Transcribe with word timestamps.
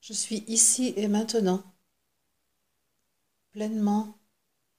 Je 0.00 0.14
suis 0.14 0.44
ici 0.48 0.94
et 0.96 1.08
maintenant, 1.08 1.62
pleinement 3.50 4.18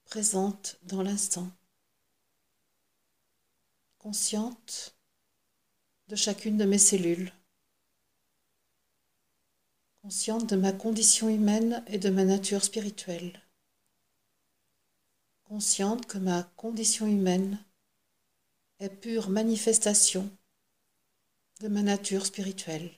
présente 0.04 0.78
dans 0.82 1.02
l'instant, 1.02 1.48
consciente 3.98 4.96
de 6.08 6.16
chacune 6.16 6.56
de 6.56 6.64
mes 6.64 6.78
cellules, 6.78 7.32
consciente 10.02 10.50
de 10.50 10.56
ma 10.56 10.72
condition 10.72 11.28
humaine 11.28 11.84
et 11.86 11.98
de 11.98 12.10
ma 12.10 12.24
nature 12.24 12.64
spirituelle, 12.64 13.40
consciente 15.44 16.06
que 16.06 16.18
ma 16.18 16.42
condition 16.56 17.06
humaine 17.06 17.64
est 18.80 18.90
pure 18.90 19.30
manifestation 19.30 20.28
de 21.60 21.68
ma 21.68 21.82
nature 21.82 22.26
spirituelle. 22.26 22.90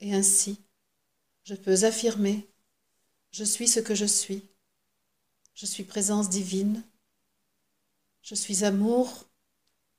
Et 0.00 0.14
ainsi, 0.14 0.58
je 1.44 1.54
peux 1.54 1.84
affirmer, 1.84 2.48
je 3.30 3.44
suis 3.44 3.68
ce 3.68 3.80
que 3.80 3.94
je 3.94 4.04
suis, 4.04 4.42
je 5.54 5.66
suis 5.66 5.84
présence 5.84 6.28
divine, 6.28 6.82
je 8.22 8.34
suis 8.34 8.64
amour, 8.64 9.24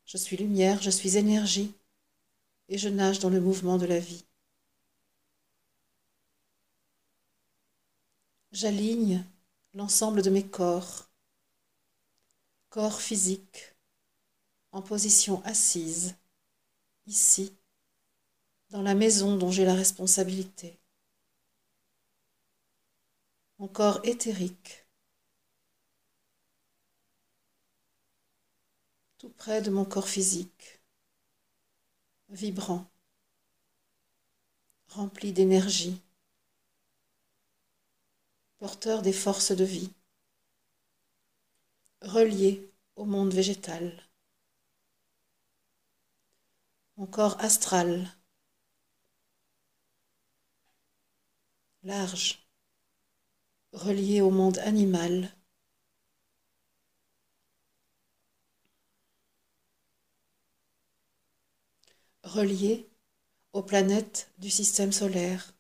je 0.06 0.18
suis 0.18 0.38
lumière, 0.38 0.82
je 0.82 0.90
suis 0.90 1.18
énergie, 1.18 1.74
et 2.70 2.78
je 2.78 2.90
nage 2.90 3.20
dans 3.20 3.30
le 3.30 3.42
mouvement 3.42 3.78
de 3.78 3.86
la 3.86 4.00
vie. 4.00 4.26
J'aligne 8.52 9.26
l'ensemble 9.74 10.22
de 10.22 10.30
mes 10.30 10.46
corps, 10.46 11.10
corps 12.70 13.02
physique, 13.02 13.76
en 14.72 14.82
position 14.82 15.44
assise, 15.44 16.16
ici, 17.08 17.54
dans 18.70 18.82
la 18.82 18.96
maison 18.96 19.38
dont 19.38 19.52
j'ai 19.52 19.66
la 19.66 19.76
responsabilité. 19.76 20.80
Mon 23.58 23.68
corps 23.68 24.00
éthérique, 24.04 24.86
tout 29.18 29.30
près 29.30 29.64
de 29.64 29.72
mon 29.72 29.86
corps 29.86 30.08
physique, 30.08 30.80
vibrant, 32.30 32.86
rempli 34.90 35.32
d'énergie, 35.34 36.02
porteur 38.58 39.02
des 39.04 39.14
forces 39.14 39.52
de 39.52 39.64
vie, 39.64 39.92
relié 42.02 42.72
au 42.96 43.06
monde 43.06 43.34
végétal. 43.34 44.04
Mon 46.98 47.06
corps 47.06 47.40
astral, 47.40 48.10
large, 51.84 52.43
relié 53.74 54.22
au 54.22 54.30
monde 54.32 54.60
animal. 54.60 55.30
relié 62.24 62.90
aux 63.54 63.64
planètes 63.64 64.30
du 64.40 64.50
système 64.50 64.92
solaire. 64.92 65.54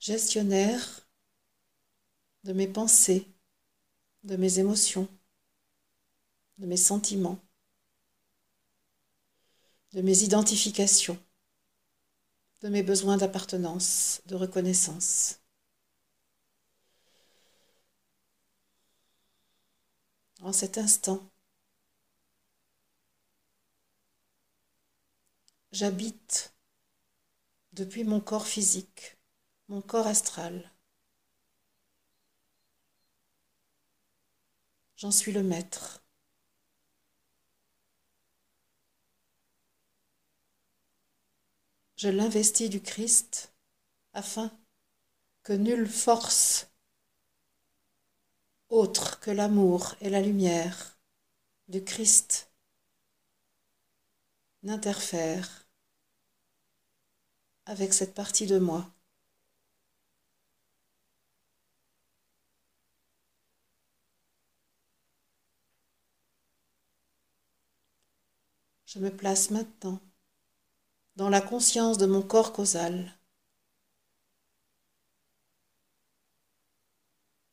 Gestionnaire 0.00 1.06
de 2.44 2.52
mes 2.52 2.66
pensées, 2.66 3.26
de 4.24 4.36
mes 4.36 4.58
émotions, 4.58 5.08
de 6.58 6.66
mes 6.66 6.76
sentiments, 6.76 7.38
de 9.92 10.02
mes 10.02 10.22
identifications, 10.22 11.18
de 12.60 12.68
mes 12.68 12.82
besoins 12.82 13.16
d'appartenance, 13.16 14.20
de 14.26 14.34
reconnaissance. 14.34 15.40
En 20.42 20.52
cet 20.52 20.78
instant, 20.78 21.28
j'habite 25.72 26.52
depuis 27.72 28.04
mon 28.04 28.20
corps 28.20 28.46
physique, 28.46 29.16
mon 29.68 29.80
corps 29.80 30.06
astral. 30.06 30.70
J'en 34.96 35.12
suis 35.12 35.32
le 35.32 35.42
maître. 35.42 36.02
Je 41.98 42.08
l'investis 42.08 42.70
du 42.70 42.80
Christ 42.80 43.52
afin 44.12 44.56
que 45.42 45.52
nulle 45.52 45.88
force 45.88 46.70
autre 48.68 49.18
que 49.18 49.32
l'amour 49.32 49.96
et 50.00 50.08
la 50.08 50.20
lumière 50.20 50.96
du 51.66 51.82
Christ 51.82 52.52
n'interfère 54.62 55.66
avec 57.66 57.92
cette 57.92 58.14
partie 58.14 58.46
de 58.46 58.60
moi. 58.60 58.88
Je 68.86 69.00
me 69.00 69.10
place 69.10 69.50
maintenant 69.50 70.00
dans 71.18 71.28
la 71.28 71.40
conscience 71.40 71.98
de 71.98 72.06
mon 72.06 72.22
corps 72.22 72.52
causal, 72.52 73.12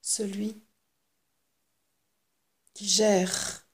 celui 0.01 0.55
qui 2.75 2.87
gère 2.87 3.67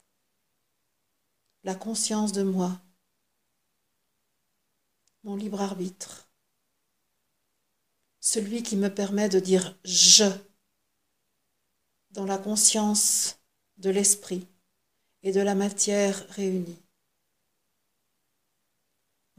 la 1.62 1.74
conscience 1.74 2.32
de 2.32 2.42
moi, 2.42 2.80
mon 5.24 5.36
libre 5.36 5.60
arbitre, 5.60 6.26
celui 8.18 8.62
qui 8.62 8.76
me 8.76 8.88
permet 8.88 9.28
de 9.28 9.40
dire 9.40 9.78
je 9.84 10.24
dans 12.12 12.24
la 12.24 12.38
conscience 12.38 13.36
de 13.76 13.90
l'esprit 13.90 14.48
et 15.22 15.32
de 15.32 15.40
la 15.42 15.54
matière 15.54 16.26
réunie. 16.30 16.82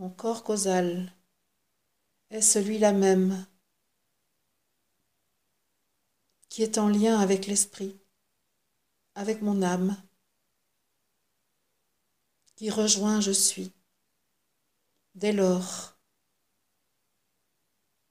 Mon 0.04 0.10
corps 0.10 0.44
causal 0.44 1.14
est 2.30 2.42
celui-là 2.42 2.92
même 2.92 3.48
qui 6.50 6.62
est 6.62 6.78
en 6.78 6.90
lien 6.90 7.18
avec 7.22 7.48
l'esprit 7.48 7.98
avec 9.16 9.42
mon 9.42 9.62
âme 9.62 9.96
qui 12.58 12.70
rejoint 12.70 13.22
je 13.22 13.32
suis. 13.32 13.72
Dès 15.16 15.32
lors 15.32 15.98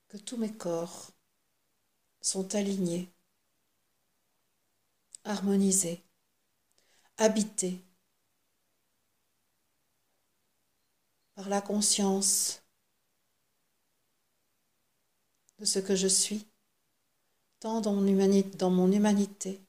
que 0.07 0.17
tous 0.17 0.37
mes 0.37 0.51
corps 0.51 1.11
sont 2.21 2.55
alignés, 2.55 3.07
harmonisés, 5.25 6.03
habités 7.17 7.85
par 11.35 11.49
la 11.49 11.61
conscience 11.61 12.61
de 15.59 15.65
ce 15.65 15.79
que 15.79 15.95
je 15.95 16.07
suis, 16.07 16.47
tant 17.59 17.81
dans 17.81 17.93
mon 17.93 18.91
humanité, 18.91 19.61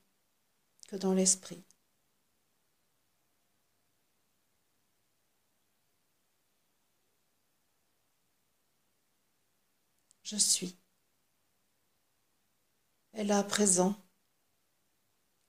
que 0.88 0.96
dans 0.96 1.14
l'esprit. 1.14 1.64
Je 10.22 10.36
suis. 10.36 10.76
est 13.14 13.24
là 13.24 13.42
présent, 13.42 13.94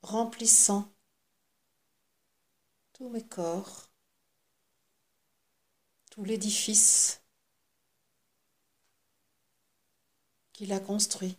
remplissant 0.02 0.94
tous 2.94 3.10
mes 3.10 3.26
corps, 3.26 3.90
tout 6.16 6.24
l'édifice 6.24 7.22
qu'il 10.54 10.72
a 10.72 10.80
construit. 10.80 11.38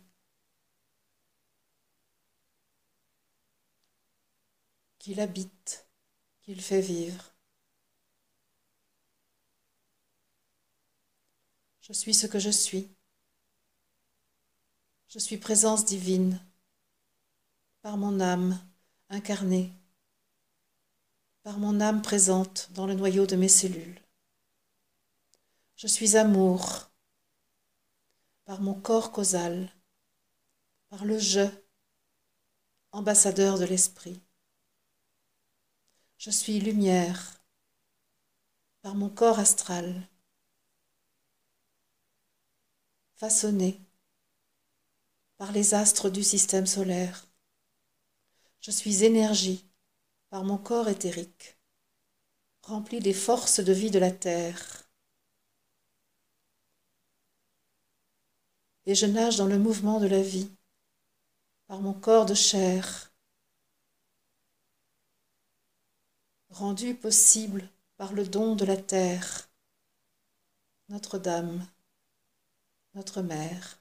qu'il 4.99 5.21
habite, 5.21 5.87
qu'il 6.41 6.61
fait 6.61 6.81
vivre. 6.81 7.33
Je 11.79 11.93
suis 11.93 12.13
ce 12.13 12.27
que 12.27 12.39
je 12.39 12.49
suis. 12.49 12.89
Je 15.07 15.17
suis 15.17 15.37
présence 15.37 15.85
divine 15.85 16.37
par 17.81 17.95
mon 17.95 18.19
âme 18.19 18.59
incarnée, 19.07 19.71
par 21.41 21.57
mon 21.57 21.79
âme 21.79 22.01
présente 22.01 22.69
dans 22.73 22.85
le 22.85 22.93
noyau 22.93 23.25
de 23.25 23.37
mes 23.37 23.47
cellules. 23.47 24.01
Je 25.77 25.85
suis 25.85 26.17
amour 26.17 26.89
par 28.45 28.61
mon 28.61 28.73
corps 28.73 29.11
causal, 29.11 29.71
par 30.89 31.05
le 31.05 31.19
je, 31.19 31.47
ambassadeur 32.91 33.59
de 33.59 33.65
l'esprit. 33.65 34.19
Je 36.17 36.31
suis 36.31 36.59
lumière 36.59 37.43
par 38.81 38.95
mon 38.95 39.11
corps 39.11 39.37
astral, 39.37 40.01
façonné 43.13 43.79
par 45.37 45.51
les 45.51 45.75
astres 45.75 46.09
du 46.09 46.23
système 46.23 46.65
solaire. 46.65 47.27
Je 48.61 48.71
suis 48.71 49.03
énergie 49.03 49.63
par 50.29 50.43
mon 50.43 50.57
corps 50.57 50.89
éthérique, 50.89 51.55
rempli 52.63 52.99
des 52.99 53.13
forces 53.13 53.59
de 53.59 53.73
vie 53.73 53.91
de 53.91 53.99
la 53.99 54.11
terre. 54.11 54.86
Et 58.87 58.95
je 58.95 59.05
nage 59.05 59.35
dans 59.35 59.47
le 59.47 59.59
mouvement 59.59 59.99
de 59.99 60.07
la 60.07 60.21
vie 60.21 60.49
par 61.67 61.81
mon 61.81 61.93
corps 61.93 62.25
de 62.25 62.33
chair, 62.33 63.11
rendu 66.49 66.95
possible 66.95 67.69
par 67.97 68.13
le 68.13 68.25
don 68.25 68.55
de 68.55 68.63
la 68.63 68.77
terre, 68.77 69.49
Notre-Dame, 70.87 71.67
notre 72.93 73.21
Mère. 73.21 73.77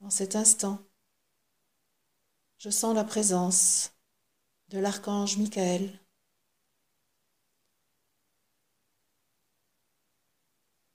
En 0.00 0.10
cet 0.10 0.36
instant, 0.36 0.84
je 2.58 2.68
sens 2.68 2.94
la 2.94 3.04
présence 3.04 3.92
de 4.72 4.78
l'archange 4.78 5.36
Michael. 5.36 5.98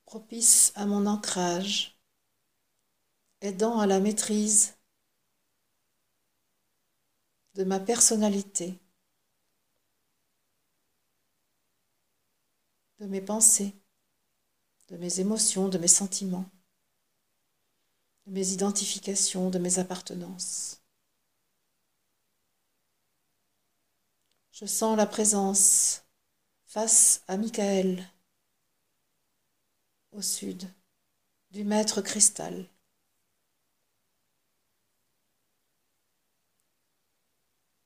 propice 0.05 0.71
à 0.75 0.85
mon 0.85 1.05
ancrage, 1.05 1.99
aidant 3.41 3.77
à 3.79 3.85
la 3.85 3.99
maîtrise 3.99 4.77
de 7.55 7.65
ma 7.65 7.79
personnalité, 7.81 8.79
de 12.99 13.05
mes 13.05 13.21
pensées, 13.21 13.75
de 14.87 14.95
mes 14.95 15.19
émotions, 15.19 15.67
de 15.67 15.77
mes 15.77 15.89
sentiments 15.89 16.49
de 18.27 18.33
mes 18.33 18.51
identifications, 18.51 19.49
de 19.49 19.57
mes 19.57 19.79
appartenances. 19.79 20.81
Je 24.59 24.65
sens 24.65 24.97
la 24.97 25.05
présence 25.05 26.01
face 26.65 27.21
à 27.27 27.37
Michael 27.37 28.03
au 30.13 30.23
sud 30.23 30.67
du 31.51 31.63
maître 31.63 32.01
cristal. 32.01 32.67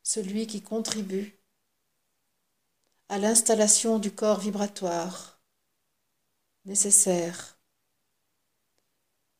Celui 0.01 0.47
qui 0.47 0.61
contribue 0.61 1.35
à 3.09 3.17
l'installation 3.17 3.99
du 3.99 4.15
corps 4.15 4.39
vibratoire 4.39 5.41
nécessaire 6.63 7.59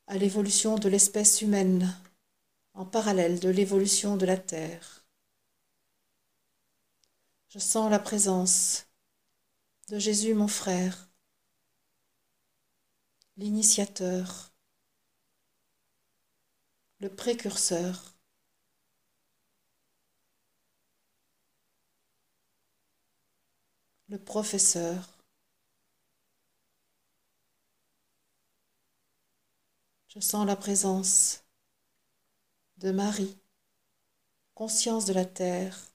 à 0.08 0.18
l'évolution 0.18 0.76
de 0.76 0.90
l'espèce 0.90 1.42
humaine 1.42 1.98
en 2.74 2.84
parallèle 2.84 3.40
de 3.40 3.48
l'évolution 3.48 4.18
de 4.18 4.26
la 4.26 4.36
Terre. 4.36 5.01
Je 7.54 7.60
sens 7.60 7.92
la 7.92 8.00
présence 8.00 8.88
de 9.90 10.00
Jésus 10.00 10.34
mon 10.34 10.48
frère, 10.48 11.10
l'initiateur, 13.36 14.54
le 17.00 17.14
précurseur. 17.14 18.08
le 24.08 24.20
professeur, 24.20 25.22
Je 30.14 30.20
sens 30.20 30.46
la 30.46 30.58
présence 30.58 31.46
de 32.80 32.92
Marie, 32.92 33.38
conscience 34.54 35.06
de 35.06 35.14
la 35.14 35.24
terre. 35.24 35.91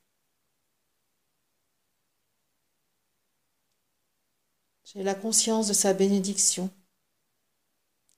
J'ai 4.87 5.03
la 5.03 5.17
conscience 5.17 5.67
de 5.67 5.73
sa 5.73 5.93
bénédiction, 5.94 6.71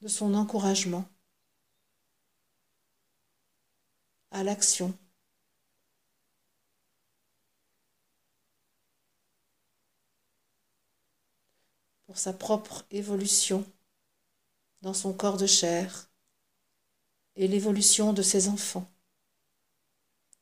de 0.03 0.09
son 0.09 0.35
encouragement 0.35 1.09
à 4.31 4.45
l'action. 4.45 4.97
pour 12.05 12.17
sa 12.17 12.33
propre 12.33 12.87
évolution 12.91 13.71
dans 14.81 14.95
son 14.95 15.13
corps 15.13 15.37
de 15.37 15.47
chair 15.47 16.11
et 17.37 17.47
l'évolution 17.47 18.15
de 18.15 18.23
ses 18.23 18.49
enfants, 18.49 18.91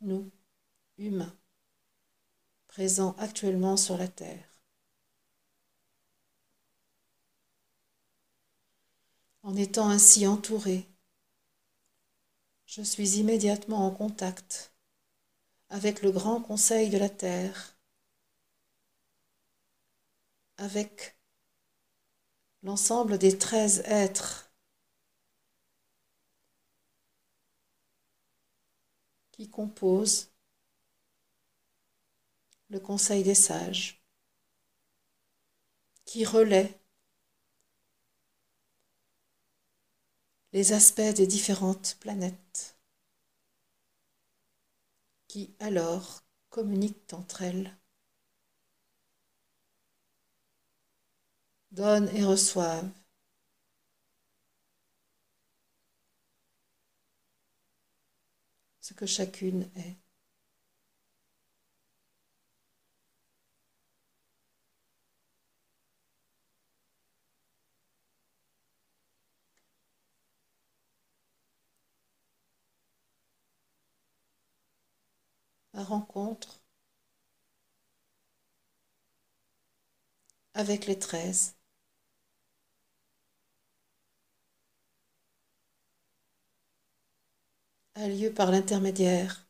nous, 0.01 0.31
humains, 0.97 1.37
présents 2.69 3.17
actuellement 3.19 3.77
sur 3.77 3.99
la 3.99 4.07
Terre. 4.07 4.56
En 9.47 9.55
étant 9.55 9.89
ainsi 9.89 10.27
entouré, 10.27 10.89
je 12.65 12.83
suis 12.83 13.19
immédiatement 13.19 13.87
en 13.87 13.93
contact 13.93 14.75
avec 15.69 16.03
le 16.03 16.11
grand 16.11 16.43
conseil 16.43 16.91
de 16.91 16.99
la 16.99 17.09
Terre, 17.09 17.79
avec 20.57 21.17
l'ensemble 22.65 23.19
des 23.19 23.39
treize 23.39 23.85
êtres 23.87 24.51
qui 29.31 29.49
composent 29.49 30.33
le 32.69 32.81
Conseil 32.81 33.23
des 33.23 33.37
sages, 33.37 34.03
qui 36.05 36.25
relaie 36.25 36.76
les 40.57 40.73
aspects 40.73 41.15
des 41.15 41.29
différentes 41.29 41.99
planètes, 42.01 42.77
qui 45.29 45.55
alors 45.61 46.25
communiquent 46.51 47.13
entre 47.13 47.43
elles 47.43 47.71
donnent 51.71 52.09
et 52.13 52.25
reçoivent. 52.25 52.91
ce 58.81 58.95
que 58.95 59.05
chacune 59.05 59.69
est. 59.77 59.99
rencontre 75.85 76.61
avec 80.55 80.87
les 80.87 80.99
treize. 80.99 81.57
a 87.97 88.09
lieu 88.09 88.33
par 88.33 88.51
l'intermédiaire 88.51 89.49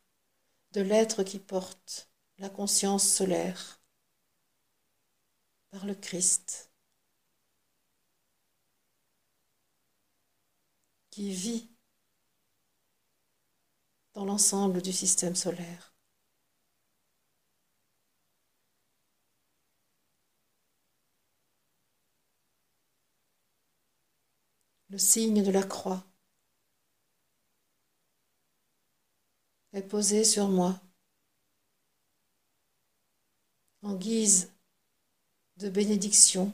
de 0.71 0.81
l'être 0.81 1.23
qui 1.23 1.37
porte 1.37 2.09
la 2.37 2.49
conscience 2.49 3.07
solaire, 3.07 3.81
par 5.69 5.85
le 5.85 5.95
Christ, 5.95 6.71
qui 11.09 11.31
vit 11.31 11.69
dans 14.13 14.23
l'ensemble 14.23 14.81
du 14.81 14.93
système 14.93 15.35
solaire. 15.35 15.96
Le 24.89 24.97
signe 24.97 25.43
de 25.43 25.51
la 25.51 25.63
croix 25.63 26.03
est 29.73 29.81
posé 29.81 30.23
sur 30.23 30.47
moi 30.47 30.79
en 33.81 33.95
guise 33.95 34.51
de 35.57 35.69
bénédiction, 35.69 36.53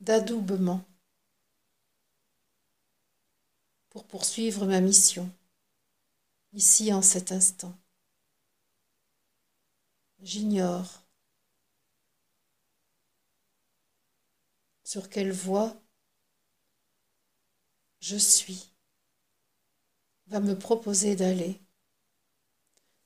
d'adoubement 0.00 0.84
pour 3.90 4.06
poursuivre 4.06 4.66
ma 4.66 4.80
mission 4.80 5.30
ici 6.52 6.92
en 6.92 7.02
cet 7.02 7.32
instant. 7.32 7.74
J'ignore 10.20 11.02
sur 14.84 15.08
quelle 15.08 15.32
voie 15.32 15.83
je 18.04 18.16
suis 18.18 18.70
va 20.26 20.38
me 20.38 20.58
proposer 20.58 21.16
d'aller. 21.16 21.58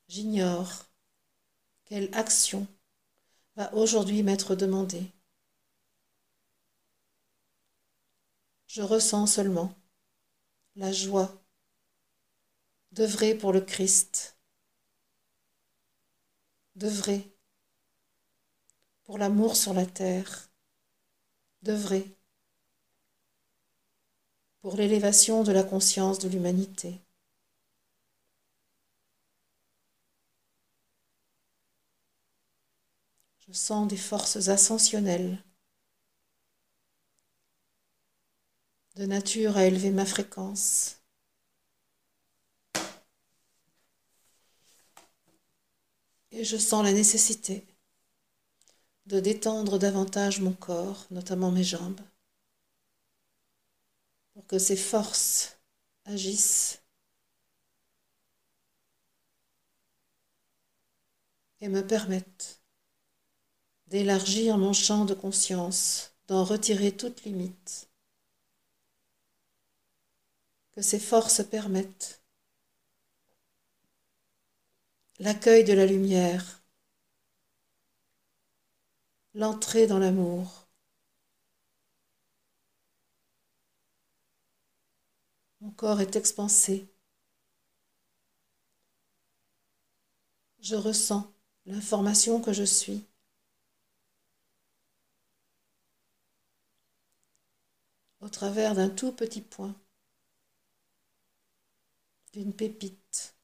J'ignore 0.09 0.87
quelle 1.85 2.13
action 2.13 2.67
va 3.55 3.73
aujourd'hui 3.75 4.25
m'être 4.25 4.57
demandée. 4.57 5.13
Je 8.67 8.83
ressens 8.83 9.29
seulement 9.29 9.73
la 10.75 10.91
joie 10.91 11.45
d'œuvrer 12.91 13.37
pour 13.37 13.53
le 13.53 13.61
Christ, 13.61 14.37
d'œuvrer 16.75 17.33
pour 19.05 19.17
l'amour 19.17 19.55
sur 19.55 19.75
la 19.75 19.87
terre, 19.87 20.51
d'œuvrer 21.63 22.18
pour 24.61 24.77
l'élévation 24.77 25.43
de 25.45 25.53
la 25.53 25.63
conscience 25.63 26.19
de 26.19 26.29
l'humanité. 26.29 27.01
Je 33.47 33.53
sens 33.53 33.89
des 33.89 33.97
forces 33.97 34.49
ascensionnelles 34.49 35.43
de 38.97 39.07
nature 39.07 39.57
à 39.57 39.65
élever 39.65 39.91
ma 39.91 40.05
fréquence. 40.05 41.01
Et 46.33 46.45
je 46.45 46.57
sens 46.57 46.85
la 46.85 46.93
nécessité 46.93 47.67
de 49.07 49.21
détendre 49.21 49.79
davantage 49.79 50.41
mon 50.41 50.53
corps, 50.53 51.07
notamment 51.11 51.51
mes 51.51 51.65
jambes, 51.65 52.01
pour 54.39 54.47
que 54.47 54.61
ces 54.61 54.77
forces 54.77 55.59
agissent 56.05 56.81
et 61.61 61.69
me 61.69 61.85
permettent 61.85 62.63
d'élargir 63.89 64.57
mon 64.57 64.73
champ 64.73 65.05
de 65.07 65.15
conscience, 65.15 66.15
d'en 66.29 66.45
retirer 66.45 66.97
toute 66.97 67.25
limite, 67.25 67.89
que 70.71 70.83
ces 70.83 71.01
forces 71.01 71.43
permettent 71.45 72.23
l'accueil 75.19 75.65
de 75.65 75.73
la 75.73 75.85
lumière, 75.85 76.63
l'entrée 79.35 79.89
dans 79.89 79.99
l'amour. 79.99 80.58
Mon 85.61 85.71
corps 85.71 86.01
est 86.01 86.17
expansé. 86.17 86.89
Je 90.61 90.75
ressens 90.77 91.33
l'information 91.67 92.41
que 92.41 92.53
je 92.53 92.65
suis. 92.65 93.05
au 98.21 98.29
travers 98.29 98.75
d'un 98.75 98.89
tout 98.89 99.13
petit 99.13 99.41
point, 99.41 99.75
d'une 102.33 102.53
pépite. 102.53 103.35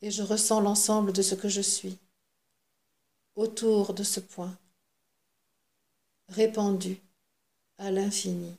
Et 0.00 0.10
je 0.10 0.22
ressens 0.22 0.60
l'ensemble 0.60 1.12
de 1.12 1.22
ce 1.22 1.34
que 1.34 1.48
je 1.48 1.60
suis 1.60 1.98
autour 3.36 3.94
de 3.94 4.02
ce 4.02 4.20
point, 4.20 4.58
répandu 6.28 7.00
à 7.78 7.90
l'infini. 7.90 8.56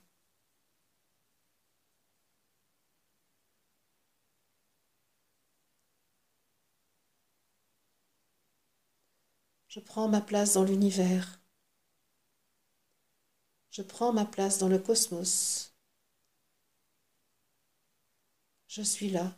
Je 9.68 9.80
prends 9.80 10.08
ma 10.08 10.22
place 10.22 10.54
dans 10.54 10.64
l'univers. 10.64 11.40
Je 13.72 13.82
prends 13.82 14.14
ma 14.14 14.24
place 14.24 14.60
dans 14.60 14.68
le 14.68 14.78
cosmos. 14.78 15.74
Je 18.68 18.84
suis 18.84 19.10
là, 19.10 19.36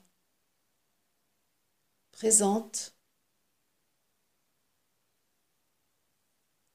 présente, 2.11 2.97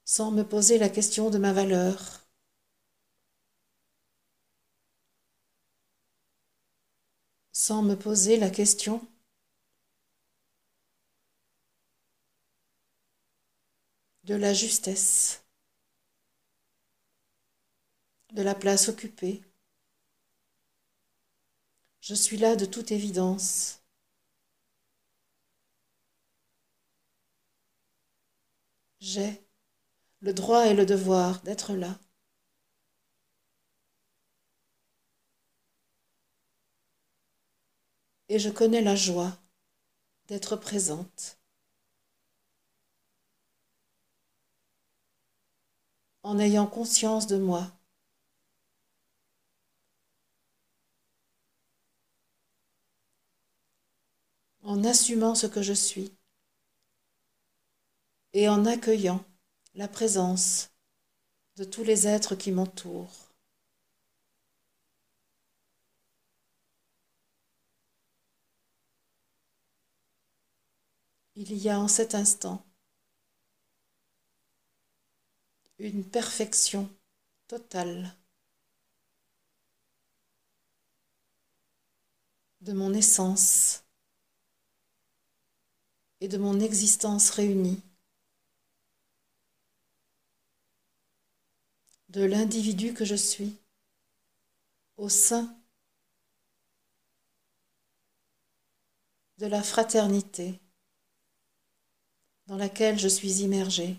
sans 0.06 0.30
me 0.30 0.42
poser 0.42 0.78
la 0.78 0.88
question 0.88 1.28
de 1.28 1.36
ma 1.36 1.52
valeur. 1.52 2.19
Sans 7.60 7.82
me 7.82 7.94
poser 7.94 8.38
la 8.38 8.48
question 8.48 9.06
de 14.24 14.34
la 14.34 14.54
justesse 14.54 15.44
de 18.32 18.40
la 18.42 18.54
place 18.54 18.88
occupée. 18.88 19.42
Je 22.00 22.14
suis 22.14 22.38
là 22.38 22.56
de 22.56 22.64
toute 22.64 22.92
évidence. 22.92 23.82
J'ai 29.00 29.46
le 30.20 30.32
droit 30.32 30.66
et 30.66 30.74
le 30.74 30.86
devoir 30.86 31.42
d'être 31.42 31.74
là. 31.74 31.98
Et 38.30 38.38
je 38.38 38.48
connais 38.48 38.80
la 38.80 38.94
joie 38.94 39.36
d'être 40.28 40.54
présente. 40.54 41.38
En 46.22 46.38
ayant 46.38 46.68
conscience 46.68 47.26
de 47.26 47.36
moi 47.36 47.72
en 54.62 54.84
assumant 54.84 55.34
ce 55.34 55.48
que 55.48 55.60
je 55.60 55.72
suis 55.72 56.12
et 58.32 58.48
en 58.48 58.64
accueillant 58.64 59.24
la 59.74 59.88
présence 59.88 60.70
de 61.56 61.64
tous 61.64 61.82
les 61.82 62.06
êtres 62.06 62.36
qui 62.36 62.52
m'entourent. 62.52 63.29
Il 71.42 71.54
y 71.54 71.70
a 71.70 71.80
en 71.80 71.88
cet 71.88 72.14
instant 72.14 72.62
une 75.78 76.04
perfection 76.04 76.94
totale 77.48 78.14
de 82.60 82.74
mon 82.74 82.92
essence 82.92 83.84
et 86.20 86.28
de 86.28 86.36
mon 86.36 86.60
existence 86.60 87.30
réunie, 87.30 87.82
de 92.10 92.22
l'individu 92.22 92.92
que 92.92 93.06
je 93.06 93.14
suis 93.14 93.56
au 94.98 95.08
sein 95.08 95.58
de 99.38 99.46
la 99.46 99.62
fraternité 99.62 100.60
dans 102.50 102.56
laquelle 102.56 102.98
je 102.98 103.06
suis 103.06 103.42
immergée. 103.42 103.96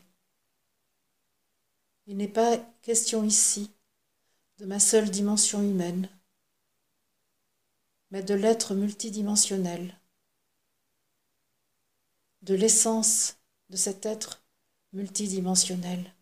Il 2.06 2.18
n'est 2.18 2.28
pas 2.28 2.58
question 2.82 3.24
ici 3.24 3.72
de 4.58 4.66
ma 4.66 4.78
seule 4.78 5.10
dimension 5.10 5.62
humaine, 5.62 6.10
mais 8.10 8.22
de 8.22 8.34
l'être 8.34 8.76
multidimensionnel 8.76 9.98
de 12.42 12.54
l'essence 12.54 13.38
de 13.70 13.78
cet 13.78 14.06
être 14.06 14.44
multidimensionnel. 14.92 16.14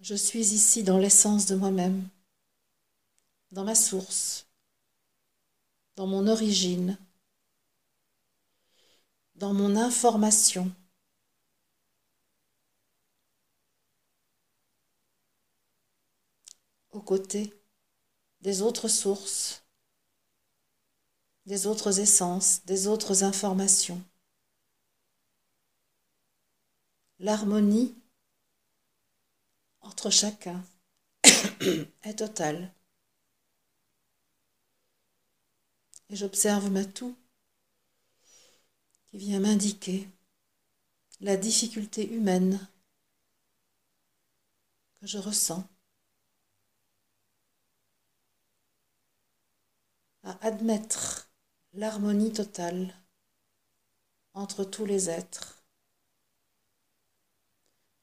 Je 0.00 0.14
suis 0.14 0.52
ici 0.54 0.84
dans 0.84 0.98
l'essence 0.98 1.46
de 1.46 1.56
moi-même, 1.56 2.08
dans 3.50 3.64
ma 3.64 3.74
source, 3.74 4.46
dans 5.96 6.06
mon 6.06 6.26
origine, 6.26 6.98
dans 9.34 9.54
mon 9.54 9.76
information. 9.76 10.72
aux 16.92 17.00
côtés 17.00 17.52
des 18.42 18.62
autres 18.62 18.88
sources, 18.88 19.64
des 21.46 21.66
autres 21.66 22.00
essences, 22.00 22.64
des 22.64 22.86
autres 22.86 23.24
informations. 23.24 24.02
L'harmonie 27.18 27.96
entre 29.80 30.10
chacun 30.10 30.62
est 32.02 32.18
totale. 32.18 32.72
Et 36.12 36.16
j'observe 36.16 36.70
ma 36.70 36.84
toux 36.84 37.16
qui 39.08 39.16
vient 39.16 39.40
m'indiquer 39.40 40.06
la 41.20 41.38
difficulté 41.38 42.06
humaine 42.12 42.68
que 45.00 45.06
je 45.06 45.16
ressens 45.16 45.66
à 50.22 50.36
admettre 50.46 51.32
l'harmonie 51.72 52.34
totale 52.34 52.94
entre 54.34 54.64
tous 54.64 54.84
les 54.84 55.08
êtres. 55.08 55.64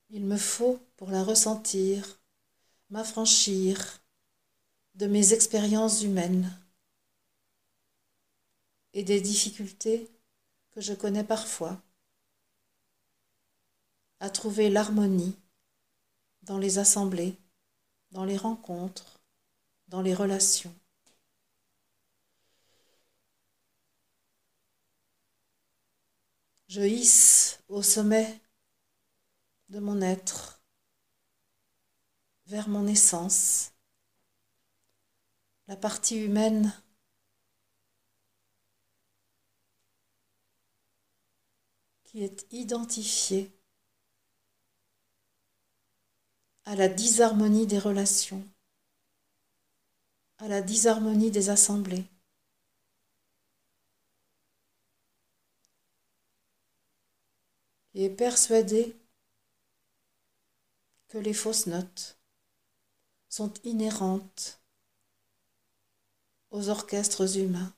Il 0.09 0.25
me 0.25 0.37
faut, 0.37 0.79
pour 0.97 1.11
la 1.11 1.23
ressentir, 1.23 2.19
m'affranchir 2.89 4.01
de 4.95 5.05
mes 5.05 5.33
expériences 5.33 6.01
humaines 6.01 6.59
et 9.00 9.03
des 9.03 9.22
difficultés 9.22 10.12
que 10.72 10.82
je 10.82 10.94
connais 10.94 11.24
parfois 11.24 11.82
à 14.20 14.29
trouver 14.29 14.70
l'harmonie 14.70 15.38
dans 16.41 16.58
les 16.58 16.79
assemblées, 16.79 17.38
dans 18.12 18.25
les 18.25 18.36
rencontres, 18.36 19.22
dans 19.88 20.01
les 20.01 20.13
relations. 20.13 20.75
Je 26.68 26.82
hisse 26.82 27.63
au 27.70 27.82
sommet 27.82 28.41
de 29.70 29.79
mon 29.79 30.01
être 30.01 30.62
vers 32.48 32.68
mon 32.68 32.86
essence, 32.86 33.72
la 35.68 35.77
partie 35.77 36.18
humaine 36.18 36.74
qui 42.09 42.23
est 42.23 42.47
identifiée 42.51 43.51
à 46.65 46.75
la 46.75 46.87
disharmonie 46.87 47.67
des 47.67 47.77
relations, 47.77 48.43
à 50.39 50.47
la 50.47 50.63
disharmonie 50.63 51.29
des 51.29 51.51
assemblées. 51.51 52.05
et 57.93 58.05
est 58.05 58.09
persuadé 58.09 58.95
que 61.09 61.17
les 61.17 61.33
fausses 61.33 61.67
notes 61.67 62.17
sont 63.27 63.53
inhérentes 63.63 64.61
aux 66.51 66.69
orchestres 66.69 67.37
humains. 67.37 67.74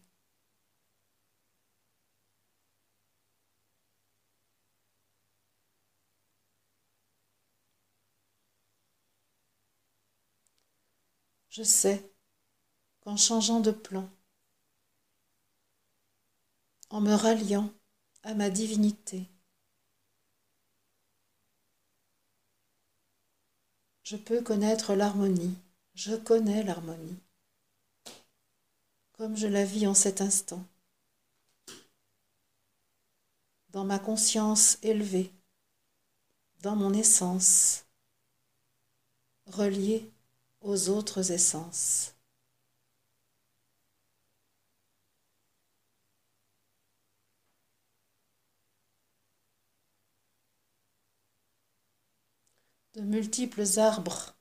Je 11.51 11.61
sais 11.61 12.11
qu'en 13.01 13.17
changeant 13.17 13.59
de 13.59 13.71
plan, 13.71 14.09
en 16.89 17.01
me 17.01 17.13
ralliant 17.13 17.71
à 18.23 18.33
ma 18.33 18.49
divinité, 18.49 19.27
Je 24.11 24.17
peux 24.17 24.41
connaître 24.41 24.93
l'harmonie, 24.93 25.55
je 25.93 26.13
connais 26.17 26.63
l'harmonie, 26.63 27.17
comme 29.13 29.37
je 29.37 29.47
la 29.47 29.63
vis 29.63 29.87
en 29.87 29.93
cet 29.93 30.19
instant, 30.19 30.65
dans 33.69 33.85
ma 33.85 33.99
conscience 33.99 34.77
élevée, 34.81 35.31
dans 36.59 36.75
mon 36.75 36.93
essence, 36.93 37.85
reliée 39.45 40.11
aux 40.61 40.89
autres 40.89 41.31
essences. 41.31 42.15
De 52.93 53.01
multiples 53.01 53.79
arbres 53.79 54.35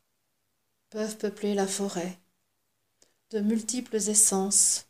peuvent 0.91 1.17
peupler 1.19 1.55
la 1.55 1.67
forêt. 1.67 2.19
De 3.31 3.41
multiples 3.41 3.97
essences 3.97 4.87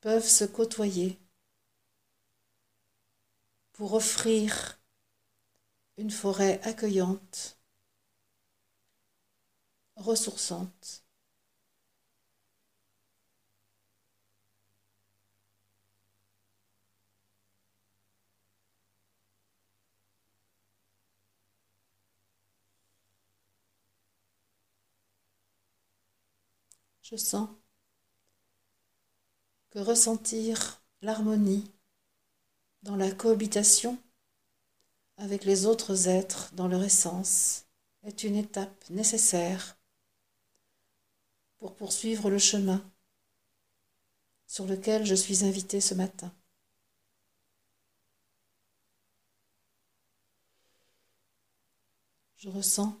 peuvent 0.00 0.28
se 0.28 0.44
côtoyer 0.44 1.18
pour 3.72 3.94
offrir 3.94 4.78
une 5.96 6.10
forêt 6.10 6.60
accueillante, 6.62 7.59
ressourçante. 10.00 11.04
je 27.10 27.16
sens 27.16 27.48
que 29.70 29.80
ressentir 29.80 30.80
l'harmonie 31.02 31.64
dans 32.84 32.94
la 32.94 33.10
cohabitation 33.10 33.98
avec 35.16 35.44
les 35.44 35.66
autres 35.66 36.08
êtres 36.08 36.52
dans 36.54 36.68
leur 36.68 36.84
essence 36.84 37.66
est 38.04 38.22
une 38.22 38.36
étape 38.36 38.88
nécessaire 38.90 39.79
pour 41.60 41.76
poursuivre 41.76 42.30
le 42.30 42.38
chemin 42.38 42.82
sur 44.46 44.66
lequel 44.66 45.06
je 45.06 45.14
suis 45.14 45.44
invité 45.44 45.80
ce 45.80 45.94
matin. 45.94 46.34
Je 52.38 52.48
ressens 52.48 52.98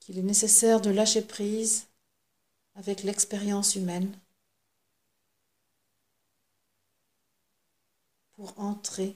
qu'il 0.00 0.18
est 0.18 0.22
nécessaire 0.22 0.80
de 0.80 0.88
lâcher 0.88 1.20
prise 1.22 1.86
avec 2.74 3.02
l'expérience 3.02 3.76
humaine 3.76 4.18
pour 8.32 8.58
entrer 8.58 9.14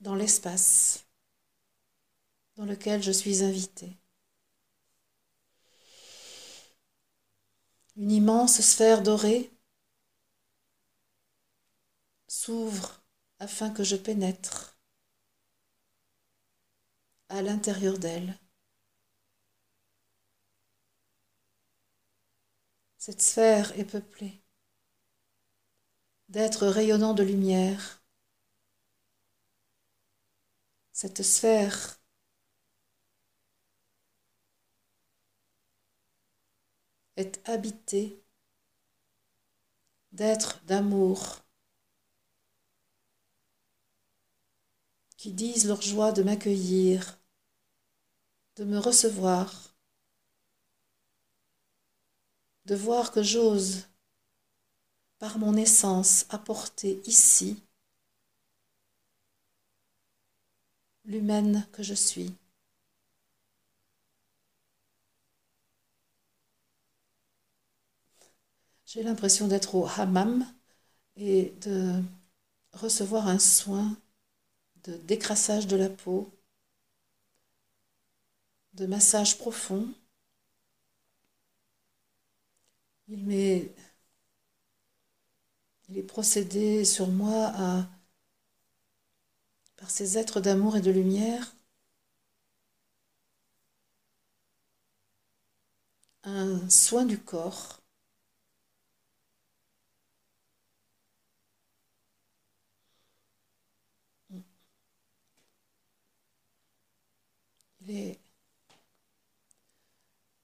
dans 0.00 0.14
l'espace 0.14 1.06
dans 2.56 2.66
lequel 2.66 3.02
je 3.02 3.12
suis 3.12 3.42
invité. 3.42 3.96
Une 7.98 8.12
immense 8.12 8.60
sphère 8.60 9.02
dorée 9.02 9.50
s'ouvre 12.28 13.02
afin 13.40 13.70
que 13.70 13.82
je 13.82 13.96
pénètre 13.96 14.78
à 17.28 17.42
l'intérieur 17.42 17.98
d'elle. 17.98 18.38
Cette 22.98 23.20
sphère 23.20 23.76
est 23.76 23.84
peuplée 23.84 24.40
d'êtres 26.28 26.68
rayonnants 26.68 27.14
de 27.14 27.24
lumière. 27.24 28.00
Cette 30.92 31.24
sphère 31.24 31.97
est 37.18 37.40
habitée 37.48 38.22
d'êtres 40.12 40.62
d'amour, 40.66 41.42
qui 45.16 45.32
disent 45.32 45.66
leur 45.66 45.82
joie 45.82 46.12
de 46.12 46.22
m'accueillir, 46.22 47.18
de 48.56 48.64
me 48.64 48.78
recevoir, 48.78 49.74
de 52.66 52.76
voir 52.76 53.10
que 53.10 53.22
j'ose, 53.22 53.88
par 55.18 55.38
mon 55.38 55.56
essence, 55.56 56.24
apporter 56.30 57.02
ici 57.04 57.60
l'humaine 61.04 61.66
que 61.72 61.82
je 61.82 61.94
suis. 61.94 62.32
J'ai 68.88 69.02
l'impression 69.04 69.46
d'être 69.48 69.74
au 69.76 69.86
hammam 69.86 70.46
et 71.16 71.54
de 71.62 72.02
recevoir 72.74 73.28
un 73.28 73.38
soin 73.38 73.96
de 74.84 74.96
décrassage 74.98 75.66
de 75.66 75.76
la 75.76 75.90
peau, 75.90 76.30
de 78.72 78.86
massage 78.86 79.36
profond. 79.36 79.88
Il 83.08 83.24
m'est 83.26 83.74
il 85.88 85.98
est 85.98 86.04
procédé 86.04 86.84
sur 86.84 87.08
moi 87.08 87.50
à, 87.56 87.88
par 89.78 89.90
ces 89.90 90.18
êtres 90.18 90.42
d'amour 90.42 90.76
et 90.76 90.82
de 90.82 90.90
lumière 90.90 91.54
un 96.22 96.70
soin 96.70 97.04
du 97.04 97.18
corps 97.18 97.77
J'ai 107.88 108.20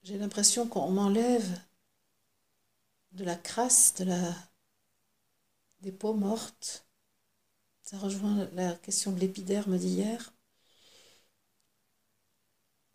l'impression 0.07 0.67
qu'on 0.67 0.91
m'enlève 0.91 1.61
de 3.13 3.25
la 3.25 3.37
crasse, 3.37 3.95
de 3.97 4.05
la... 4.05 4.35
des 5.81 5.93
peaux 5.93 6.15
mortes. 6.15 6.87
Ça 7.83 7.99
rejoint 7.99 8.49
la 8.53 8.75
question 8.77 9.13
de 9.13 9.21
l'épiderme 9.21 9.77
d'hier. 9.77 10.33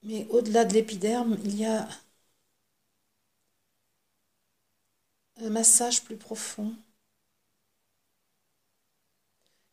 Mais 0.02 0.26
au-delà 0.30 0.66
de 0.66 0.74
l'épiderme, 0.74 1.38
il 1.44 1.56
y 1.56 1.66
a 1.66 1.88
un 5.38 5.50
massage 5.50 6.04
plus 6.04 6.18
profond 6.18 6.76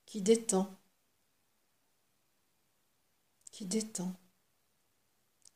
qui 0.04 0.20
détend, 0.20 0.70
qui 3.52 3.64
détend 3.64 4.12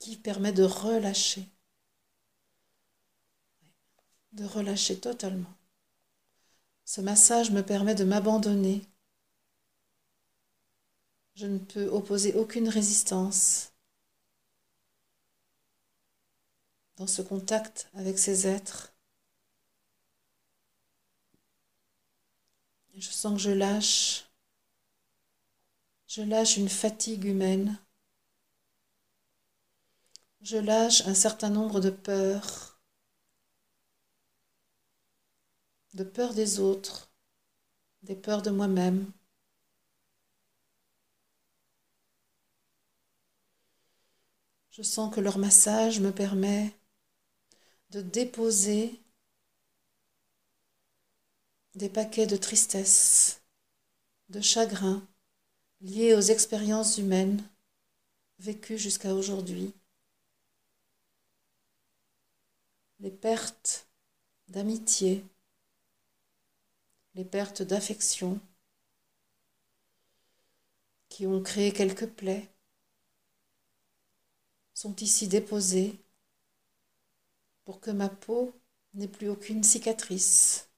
qui 0.01 0.17
permet 0.17 0.53
de 0.53 0.65
relâcher, 0.65 1.49
de 4.33 4.45
relâcher 4.45 4.99
totalement. 4.99 5.55
Ce 6.85 7.01
massage 7.01 7.53
me 7.53 7.63
permet 7.63 7.95
de 7.95 8.03
m'abandonner. 8.03 8.83
Je 11.37 11.47
ne 11.47 11.59
peux 11.59 11.87
opposer 11.87 12.35
aucune 12.35 12.69
résistance 12.69 13.73
dans 16.97 17.07
ce 17.07 17.23
contact 17.23 17.89
avec 17.95 18.19
ces 18.19 18.49
êtres. 18.49 18.93
je 22.97 23.11
sens 23.11 23.35
que 23.35 23.41
je 23.41 23.51
lâche, 23.51 24.27
je 26.07 26.21
lâche 26.21 26.59
une 26.59 26.69
fatigue 26.69 27.25
humaine 27.25 27.79
je 30.43 30.57
lâche 30.57 31.07
un 31.07 31.15
certain 31.15 31.51
nombre 31.51 31.81
de 31.81 31.91
peurs, 31.91 32.81
de 35.95 36.05
peurs 36.05 36.35
des 36.35 36.61
autres, 36.61 37.13
des 38.03 38.17
peurs 38.17 38.43
de 38.43 38.51
moi-même. 38.51 39.13
Je 44.71 44.83
sens 44.83 45.15
que 45.15 45.21
leur 45.21 45.37
massage 45.37 46.01
me 46.01 46.13
permet 46.13 46.73
de 47.91 48.01
déposer 48.01 48.99
des 51.75 51.89
paquets 51.89 52.27
de 52.27 52.37
tristesse, 52.37 53.43
de 54.29 54.41
chagrin 54.41 55.07
liés 55.81 56.15
aux 56.15 56.21
expériences 56.21 56.99
humaines 56.99 57.43
vécues 58.39 58.79
jusqu'à 58.79 59.15
aujourd'hui. 59.15 59.75
Les 63.01 63.11
pertes 63.11 63.89
d'amitié, 64.49 65.25
les 67.15 67.25
pertes 67.25 67.63
d'affection. 67.63 68.41
Qui 71.09 71.27
ont 71.27 71.43
créé 71.43 71.73
quelques 71.73 72.09
plaies. 72.09 72.49
Sont 74.75 74.95
ici 74.97 75.27
déposées 75.27 75.99
pour 77.65 77.81
que 77.81 77.91
ma 77.91 78.09
peau 78.09 78.55
n'ait 78.95 79.09
plus 79.09 79.29
aucune 79.29 79.65
cicatrice. 79.65 80.71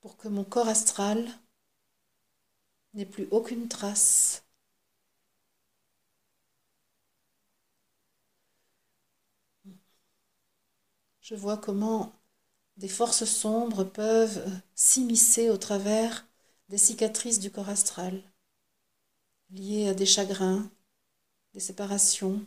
Pour 0.00 0.16
que 0.16 0.28
mon 0.28 0.42
corps 0.42 0.68
astral 0.68 1.28
n'ait 2.94 3.06
plus 3.06 3.28
aucune 3.30 3.68
trace 3.68 4.41
Je 11.22 11.36
vois 11.36 11.56
comment 11.56 12.12
des 12.76 12.88
forces 12.88 13.24
sombres 13.24 13.84
peuvent 13.84 14.44
s'immiscer 14.74 15.50
au 15.50 15.56
travers 15.56 16.26
des 16.68 16.78
cicatrices 16.78 17.38
du 17.38 17.50
corps 17.52 17.68
astral, 17.68 18.20
liées 19.50 19.88
à 19.88 19.94
des 19.94 20.06
chagrins, 20.06 20.68
des 21.54 21.60
séparations, 21.60 22.44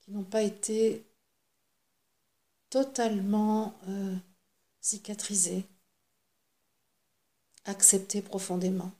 qui 0.00 0.10
n'ont 0.12 0.24
pas 0.24 0.42
été 0.42 1.04
totalement 2.70 3.78
euh, 3.88 4.16
cicatrisées, 4.80 5.66
acceptées 7.66 8.22
profondément. 8.22 8.90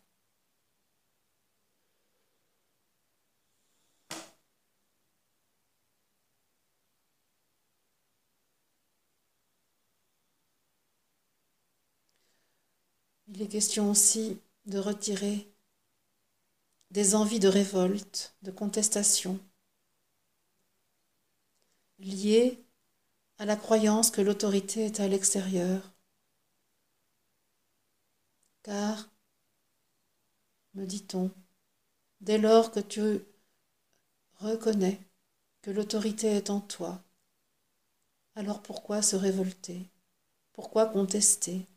Il 13.38 13.44
est 13.44 13.46
question 13.46 13.88
aussi 13.88 14.40
de 14.66 14.80
retirer 14.80 15.48
des 16.90 17.14
envies 17.14 17.38
de 17.38 17.46
révolte, 17.46 18.34
de 18.42 18.50
contestation, 18.50 19.38
liées 22.00 22.58
à 23.38 23.44
la 23.44 23.54
croyance 23.54 24.10
que 24.10 24.20
l'autorité 24.20 24.86
est 24.86 24.98
à 24.98 25.06
l'extérieur. 25.06 25.94
Car, 28.64 29.08
me 30.74 30.84
dit-on, 30.84 31.30
dès 32.20 32.38
lors 32.38 32.72
que 32.72 32.80
tu 32.80 33.20
reconnais 34.40 34.98
que 35.62 35.70
l'autorité 35.70 36.26
est 36.26 36.50
en 36.50 36.60
toi, 36.60 37.00
alors 38.34 38.62
pourquoi 38.62 39.00
se 39.00 39.14
révolter? 39.14 39.86
Pourquoi 40.54 40.86
contester? 40.86 41.68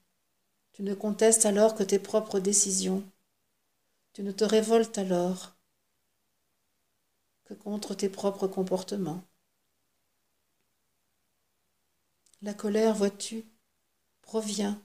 Tu 0.74 0.84
ne 0.84 0.94
contestes 0.94 1.46
alors 1.46 1.76
que 1.76 1.84
tes 1.84 2.00
propres 2.00 2.40
décisions. 2.40 3.04
Tu 4.14 4.24
ne 4.24 4.32
te 4.32 4.44
révoltes 4.44 4.98
alors 4.98 5.56
que 7.46 7.54
contre 7.54 7.94
tes 7.94 8.10
propres 8.10 8.48
comportements. 8.48 9.24
La 12.42 12.54
colère, 12.54 12.96
vois-tu, 12.96 13.46
provient 14.22 14.82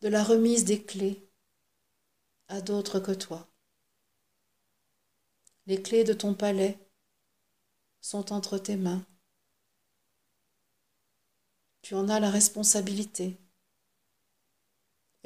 de 0.00 0.08
la 0.08 0.24
remise 0.24 0.64
des 0.64 0.82
clés 0.82 1.28
à 2.48 2.60
d'autres 2.60 3.00
que 3.00 3.12
toi. 3.12 3.48
Les 5.66 5.82
clés 5.82 6.04
de 6.04 6.12
ton 6.12 6.34
palais 6.34 6.78
sont 8.00 8.32
entre 8.32 8.56
tes 8.56 8.76
mains. 8.76 9.04
Tu 11.82 11.94
en 11.94 12.08
as 12.08 12.20
la 12.20 12.30
responsabilité. 12.30 13.38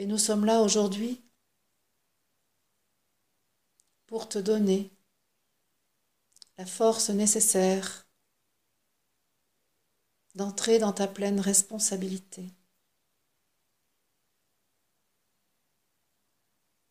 Et 0.00 0.06
nous 0.06 0.16
sommes 0.16 0.46
là 0.46 0.62
aujourd'hui 0.62 1.20
pour 4.06 4.30
te 4.30 4.38
donner 4.38 4.90
la 6.56 6.64
force 6.64 7.10
nécessaire 7.10 8.06
d'entrer 10.34 10.78
dans 10.78 10.94
ta 10.94 11.06
pleine 11.06 11.38
responsabilité, 11.38 12.46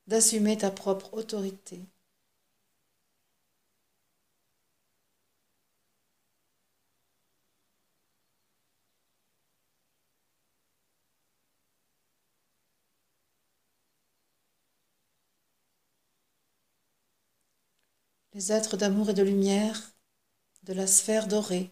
d'assumer 0.05 0.59
ta 0.59 0.69
propre 0.69 1.11
autorité. 1.15 1.79
Êtres 18.47 18.77
d'amour 18.77 19.09
et 19.09 19.13
de 19.13 19.21
lumière 19.21 19.91
de 20.63 20.71
la 20.71 20.87
sphère 20.87 21.27
dorée, 21.27 21.71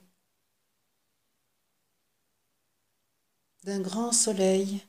d'un 3.64 3.80
grand 3.80 4.12
soleil, 4.12 4.86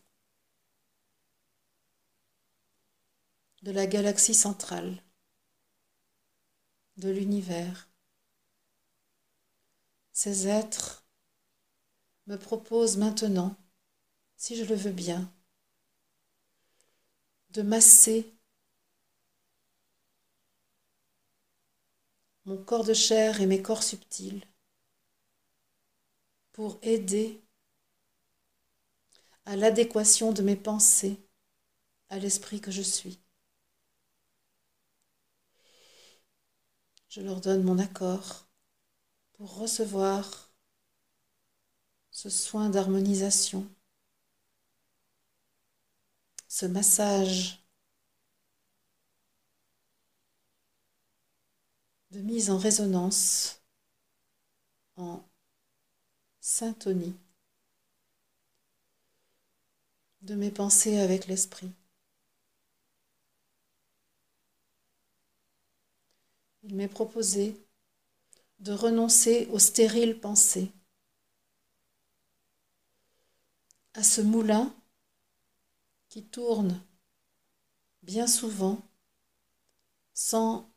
de 3.62 3.70
la 3.70 3.86
galaxie 3.86 4.34
centrale, 4.34 5.02
de 6.96 7.10
l'univers. 7.10 7.88
Ces 10.12 10.48
êtres 10.48 11.06
me 12.26 12.36
proposent 12.36 12.96
maintenant, 12.96 13.56
si 14.36 14.56
je 14.56 14.64
le 14.64 14.74
veux 14.74 14.92
bien, 14.92 15.32
de 17.50 17.62
masser 17.62 18.37
mon 22.48 22.56
corps 22.56 22.84
de 22.84 22.94
chair 22.94 23.42
et 23.42 23.46
mes 23.46 23.60
corps 23.60 23.82
subtils 23.82 24.42
pour 26.52 26.78
aider 26.80 27.42
à 29.44 29.54
l'adéquation 29.54 30.32
de 30.32 30.40
mes 30.40 30.56
pensées 30.56 31.20
à 32.08 32.18
l'esprit 32.18 32.62
que 32.62 32.70
je 32.70 32.80
suis. 32.80 33.20
Je 37.10 37.20
leur 37.20 37.42
donne 37.42 37.62
mon 37.62 37.78
accord 37.78 38.48
pour 39.34 39.58
recevoir 39.58 40.50
ce 42.10 42.30
soin 42.30 42.70
d'harmonisation, 42.70 43.68
ce 46.48 46.64
massage 46.64 47.62
de 52.10 52.20
mise 52.20 52.50
en 52.50 52.58
résonance, 52.58 53.60
en 54.96 55.22
syntonie 56.40 57.14
de 60.22 60.34
mes 60.34 60.50
pensées 60.50 60.98
avec 60.98 61.26
l'esprit. 61.26 61.70
Il 66.62 66.74
m'est 66.74 66.88
proposé 66.88 67.56
de 68.58 68.72
renoncer 68.72 69.46
aux 69.52 69.58
stériles 69.58 70.18
pensées, 70.18 70.72
à 73.94 74.02
ce 74.02 74.20
moulin 74.20 74.74
qui 76.08 76.24
tourne 76.24 76.82
bien 78.02 78.26
souvent 78.26 78.80
sans 80.14 80.70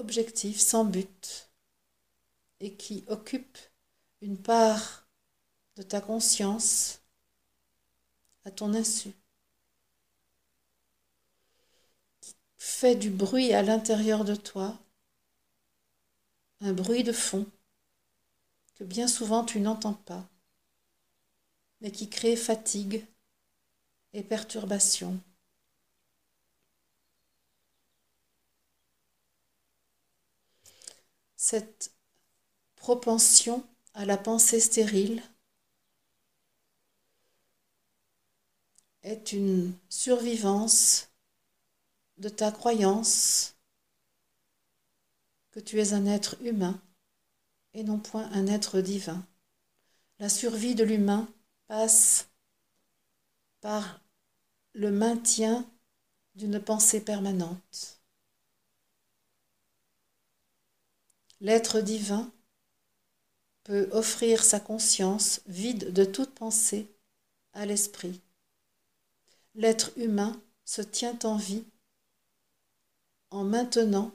objectif, 0.00 0.58
sans 0.60 0.84
but, 0.84 1.50
et 2.60 2.74
qui 2.74 3.04
occupe 3.06 3.58
une 4.22 4.36
part 4.36 5.06
de 5.76 5.82
ta 5.82 6.00
conscience 6.00 7.00
à 8.44 8.50
ton 8.50 8.74
insu. 8.74 9.12
fait 12.80 12.94
du 12.94 13.10
bruit 13.10 13.52
à 13.52 13.62
l'intérieur 13.62 14.24
de 14.24 14.34
toi, 14.34 14.78
un 16.60 16.72
bruit 16.72 17.04
de 17.04 17.12
fond 17.12 17.46
que 18.76 18.84
bien 18.84 19.08
souvent 19.08 19.44
tu 19.44 19.60
n'entends 19.60 19.94
pas, 19.94 20.26
mais 21.80 21.90
qui 21.90 22.08
crée 22.08 22.36
fatigue 22.36 23.04
et 24.12 24.22
perturbation. 24.22 25.20
Cette 31.42 31.94
propension 32.76 33.66
à 33.94 34.04
la 34.04 34.18
pensée 34.18 34.60
stérile 34.60 35.22
est 39.02 39.32
une 39.32 39.72
survivance 39.88 41.08
de 42.18 42.28
ta 42.28 42.52
croyance 42.52 43.54
que 45.52 45.60
tu 45.60 45.80
es 45.80 45.94
un 45.94 46.04
être 46.04 46.36
humain 46.42 46.78
et 47.72 47.84
non 47.84 47.98
point 47.98 48.30
un 48.32 48.46
être 48.46 48.82
divin. 48.82 49.26
La 50.18 50.28
survie 50.28 50.74
de 50.74 50.84
l'humain 50.84 51.26
passe 51.68 52.28
par 53.62 54.02
le 54.74 54.90
maintien 54.90 55.66
d'une 56.34 56.60
pensée 56.60 57.00
permanente. 57.00 57.99
L'être 61.40 61.80
divin 61.80 62.30
peut 63.64 63.88
offrir 63.92 64.44
sa 64.44 64.60
conscience 64.60 65.40
vide 65.46 65.92
de 65.92 66.04
toute 66.04 66.34
pensée 66.34 66.88
à 67.52 67.66
l'esprit. 67.66 68.20
L'être 69.54 69.90
humain 69.96 70.40
se 70.64 70.82
tient 70.82 71.18
en 71.24 71.36
vie 71.36 71.64
en 73.30 73.44
maintenant 73.44 74.12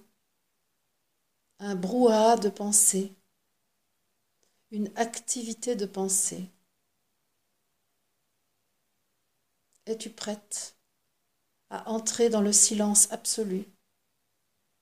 un 1.60 1.76
brouhaha 1.76 2.36
de 2.38 2.50
pensée, 2.50 3.14
une 4.72 4.92
activité 4.96 5.76
de 5.76 5.86
pensée. 5.86 6.50
Es-tu 9.86 10.10
prête 10.10 10.76
à 11.70 11.90
entrer 11.90 12.30
dans 12.30 12.42
le 12.42 12.52
silence 12.52 13.12
absolu? 13.12 13.66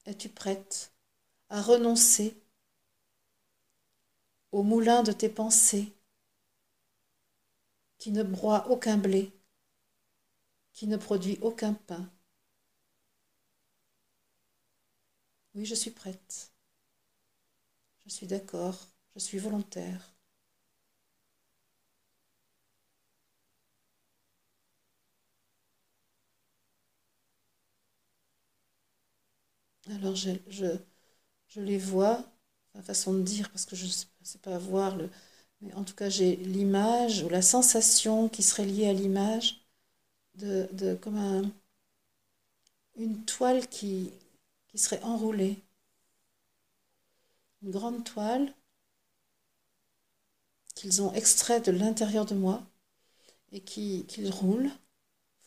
Es-tu 0.06 0.30
prête 0.30 0.93
à 1.54 1.62
renoncer 1.62 2.36
au 4.54 4.64
moulin 4.64 5.04
de 5.04 5.12
tes 5.12 5.28
pensées 5.28 5.92
qui 7.98 8.12
ne 8.12 8.22
broie 8.22 8.68
aucun 8.70 8.98
blé, 9.00 9.32
qui 10.74 10.88
ne 10.88 10.98
produit 10.98 11.40
aucun 11.42 11.74
pain 11.74 12.12
Oui, 15.56 15.66
je 15.66 15.74
suis 15.76 15.90
prête. 15.92 16.52
Je 18.06 18.12
suis 18.12 18.28
d'accord. 18.28 18.88
Je 19.14 19.20
suis 19.20 19.40
volontaire. 19.40 20.16
Alors 29.90 30.16
je, 30.18 30.32
les 31.56 31.78
vois, 31.78 32.24
la 32.76 32.82
façon 32.82 33.14
de 33.14 33.22
dire, 33.22 33.50
parce 33.52 33.66
que 33.66 33.76
je 33.76 33.86
ne 33.86 33.92
sais 34.24 34.40
pas 34.40 34.58
voir, 34.58 34.96
le, 34.98 35.10
mais 35.62 35.74
en 35.76 35.84
tout 35.84 35.96
cas 35.96 36.10
j'ai 36.10 36.36
l'image 36.38 37.24
ou 37.24 37.30
la 37.30 37.42
sensation 37.42 38.30
qui 38.30 38.44
serait 38.44 38.66
liée 38.66 38.88
à 38.90 38.94
l'image 38.94 39.62
de, 40.36 40.96
comme 41.02 41.18
un, 41.18 41.44
une 42.96 43.24
toile 43.26 43.68
qui, 43.68 44.12
serait 44.76 45.04
enroulée. 45.04 45.62
Une 47.64 47.72
grande 47.72 48.04
toile 48.04 48.54
qu'ils 50.76 51.02
ont 51.02 51.12
extraite 51.14 51.66
de 51.66 51.72
l'intérieur 51.72 52.26
de 52.28 52.36
moi 52.36 52.62
et 53.52 53.62
qu'ils 53.62 54.06
qui 54.06 54.30
roulent, 54.30 54.72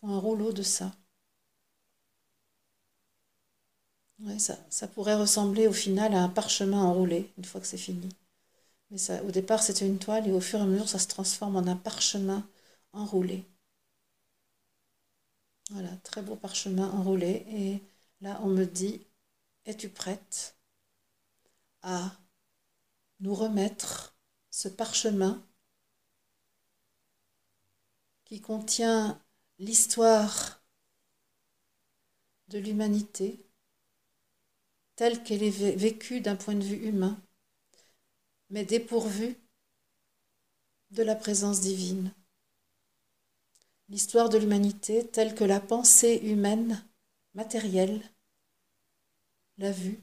font 0.00 0.08
un 0.10 0.18
rouleau 0.18 0.52
de 0.52 0.62
ça. 0.62 0.92
Ouais, 4.20 4.38
ça, 4.38 4.58
ça 4.68 4.86
pourrait 4.88 5.14
ressembler 5.14 5.66
au 5.66 5.72
final 5.72 6.12
à 6.14 6.22
un 6.22 6.28
parchemin 6.28 6.82
enroulé, 6.82 7.30
une 7.38 7.44
fois 7.46 7.60
que 7.62 7.66
c'est 7.66 7.78
fini. 7.78 8.08
Mais 8.90 8.98
au 9.22 9.30
départ, 9.32 9.62
c'était 9.62 9.86
une 9.86 9.98
toile 9.98 10.28
et 10.28 10.32
au 10.32 10.40
fur 10.40 10.58
et 10.60 10.62
à 10.62 10.66
mesure, 10.66 10.88
ça 10.88 10.98
se 11.00 11.08
transforme 11.08 11.56
en 11.56 11.66
un 11.68 11.76
parchemin 11.76 12.46
enroulé. 12.92 13.44
Voilà, 15.70 15.90
très 16.02 16.22
beau 16.22 16.34
parchemin 16.34 16.90
enroulé. 16.90 17.44
Et 17.48 17.80
là, 18.20 18.40
on 18.42 18.48
me 18.48 18.64
dit, 18.64 19.06
es-tu 19.66 19.88
prête 19.90 20.56
à 21.82 22.12
nous 23.20 23.34
remettre 23.34 24.16
ce 24.50 24.68
parchemin 24.68 25.44
qui 28.26 28.42
contient 28.42 29.18
l'histoire 29.58 30.62
de 32.48 32.58
l'humanité 32.58 33.45
telle 34.96 35.22
qu'elle 35.22 35.42
est 35.42 35.76
vécue 35.76 36.20
d'un 36.20 36.36
point 36.36 36.54
de 36.54 36.64
vue 36.64 36.88
humain, 36.88 37.20
mais 38.50 38.64
dépourvue 38.64 39.36
de 40.90 41.02
la 41.02 41.14
présence 41.14 41.60
divine. 41.60 42.12
L'histoire 43.88 44.28
de 44.28 44.38
l'humanité 44.38 45.06
telle 45.06 45.34
que 45.34 45.44
la 45.44 45.60
pensée 45.60 46.16
humaine 46.24 46.84
matérielle 47.34 48.02
l'a 49.58 49.70
vue, 49.70 50.00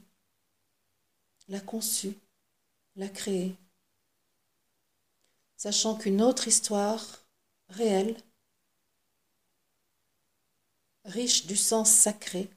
l'a 1.48 1.60
conçue, 1.60 2.14
l'a 2.96 3.08
créée, 3.08 3.56
sachant 5.56 5.96
qu'une 5.96 6.22
autre 6.22 6.48
histoire 6.48 7.26
réelle, 7.68 8.16
riche 11.04 11.46
du 11.46 11.56
sens 11.56 11.90
sacré, 11.90 12.48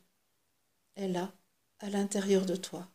est 0.95 1.07
là, 1.07 1.31
à 1.79 1.89
l'intérieur 1.89 2.45
de 2.45 2.55
toi. 2.55 2.87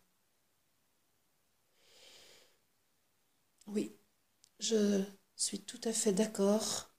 Oui, 3.66 3.92
je 4.60 5.02
suis 5.36 5.60
tout 5.60 5.80
à 5.84 5.92
fait 5.92 6.12
d'accord 6.12 6.90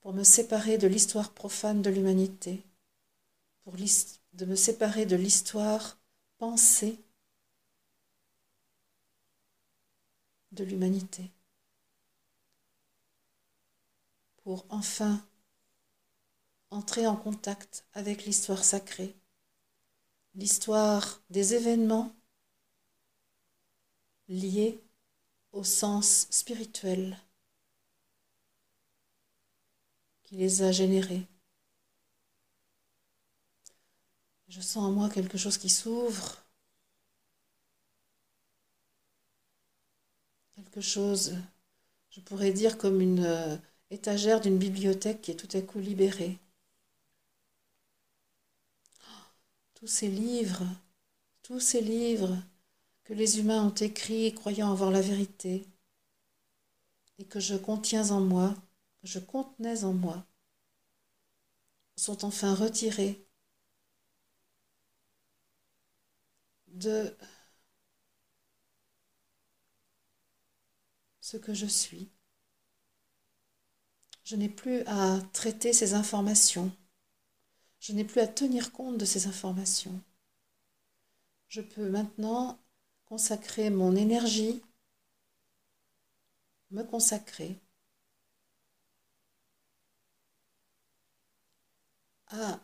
pour 0.00 0.12
me 0.14 0.24
séparer 0.24 0.78
de 0.78 0.88
l'histoire 0.88 1.32
profane 1.34 1.82
de 1.82 1.90
l'humanité, 1.90 2.64
pour 3.62 3.76
de 4.32 4.44
me 4.46 4.56
séparer 4.56 5.06
de 5.06 5.14
l'histoire 5.14 5.98
pensée 6.38 6.98
de 10.52 10.62
l'humanité, 10.62 11.30
pour 14.42 14.66
enfin 14.68 15.22
entrer 16.70 17.06
en 17.06 17.14
contact 17.14 17.84
avec 17.92 18.24
l'histoire 18.24 18.64
sacrée, 18.64 19.14
l'histoire 20.38 21.20
des 21.30 21.54
événements 21.54 22.14
liés 24.28 24.78
au 25.50 25.64
sens 25.64 26.28
spirituel 26.30 27.18
qui 30.22 30.36
les 30.36 30.62
a 30.62 30.70
générés. 30.70 31.26
Je 34.46 34.60
sens 34.60 34.84
en 34.84 34.92
moi 34.92 35.10
quelque 35.10 35.36
chose 35.36 35.58
qui 35.58 35.68
s'ouvre, 35.68 36.36
quelque 40.54 40.80
chose, 40.80 41.34
je 42.10 42.20
pourrais 42.20 42.52
dire 42.52 42.78
comme 42.78 43.00
une 43.00 43.24
euh, 43.24 43.56
étagère 43.90 44.40
d'une 44.40 44.58
bibliothèque 44.58 45.20
qui 45.20 45.32
est 45.32 45.34
tout 45.34 45.56
à 45.56 45.62
coup 45.62 45.80
libérée. 45.80 46.38
Tous 49.78 49.86
ces 49.86 50.08
livres, 50.08 50.66
tous 51.44 51.60
ces 51.60 51.80
livres 51.80 52.36
que 53.04 53.14
les 53.14 53.38
humains 53.38 53.64
ont 53.64 53.74
écrits 53.74 54.34
croyant 54.34 54.72
avoir 54.72 54.90
la 54.90 55.00
vérité 55.00 55.68
et 57.18 57.24
que 57.24 57.38
je 57.38 57.54
contiens 57.54 58.10
en 58.10 58.20
moi, 58.20 58.56
que 59.00 59.06
je 59.06 59.20
contenais 59.20 59.84
en 59.84 59.92
moi, 59.92 60.26
sont 61.96 62.24
enfin 62.24 62.56
retirés 62.56 63.24
de 66.66 67.16
ce 71.20 71.36
que 71.36 71.54
je 71.54 71.66
suis. 71.66 72.10
Je 74.24 74.34
n'ai 74.34 74.48
plus 74.48 74.82
à 74.86 75.20
traiter 75.32 75.72
ces 75.72 75.94
informations. 75.94 76.72
Je 77.80 77.92
n'ai 77.92 78.04
plus 78.04 78.20
à 78.20 78.26
tenir 78.26 78.72
compte 78.72 78.98
de 78.98 79.04
ces 79.04 79.26
informations. 79.26 80.00
Je 81.48 81.60
peux 81.60 81.88
maintenant 81.88 82.58
consacrer 83.06 83.70
mon 83.70 83.96
énergie, 83.96 84.62
me 86.70 86.82
consacrer 86.82 87.58
à 92.28 92.60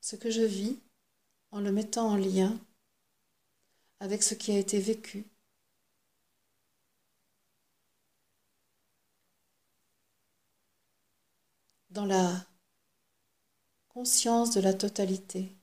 ce 0.00 0.16
que 0.16 0.30
je 0.30 0.42
vis 0.42 0.78
en 1.50 1.60
le 1.60 1.72
mettant 1.72 2.08
en 2.10 2.16
lien 2.16 2.58
avec 4.00 4.22
ce 4.22 4.34
qui 4.34 4.52
a 4.52 4.58
été 4.58 4.78
vécu. 4.80 5.24
Dans 11.90 12.06
la 12.06 12.46
conscience 14.02 14.50
de 14.50 14.60
la 14.60 14.74
totalité, 14.74 15.54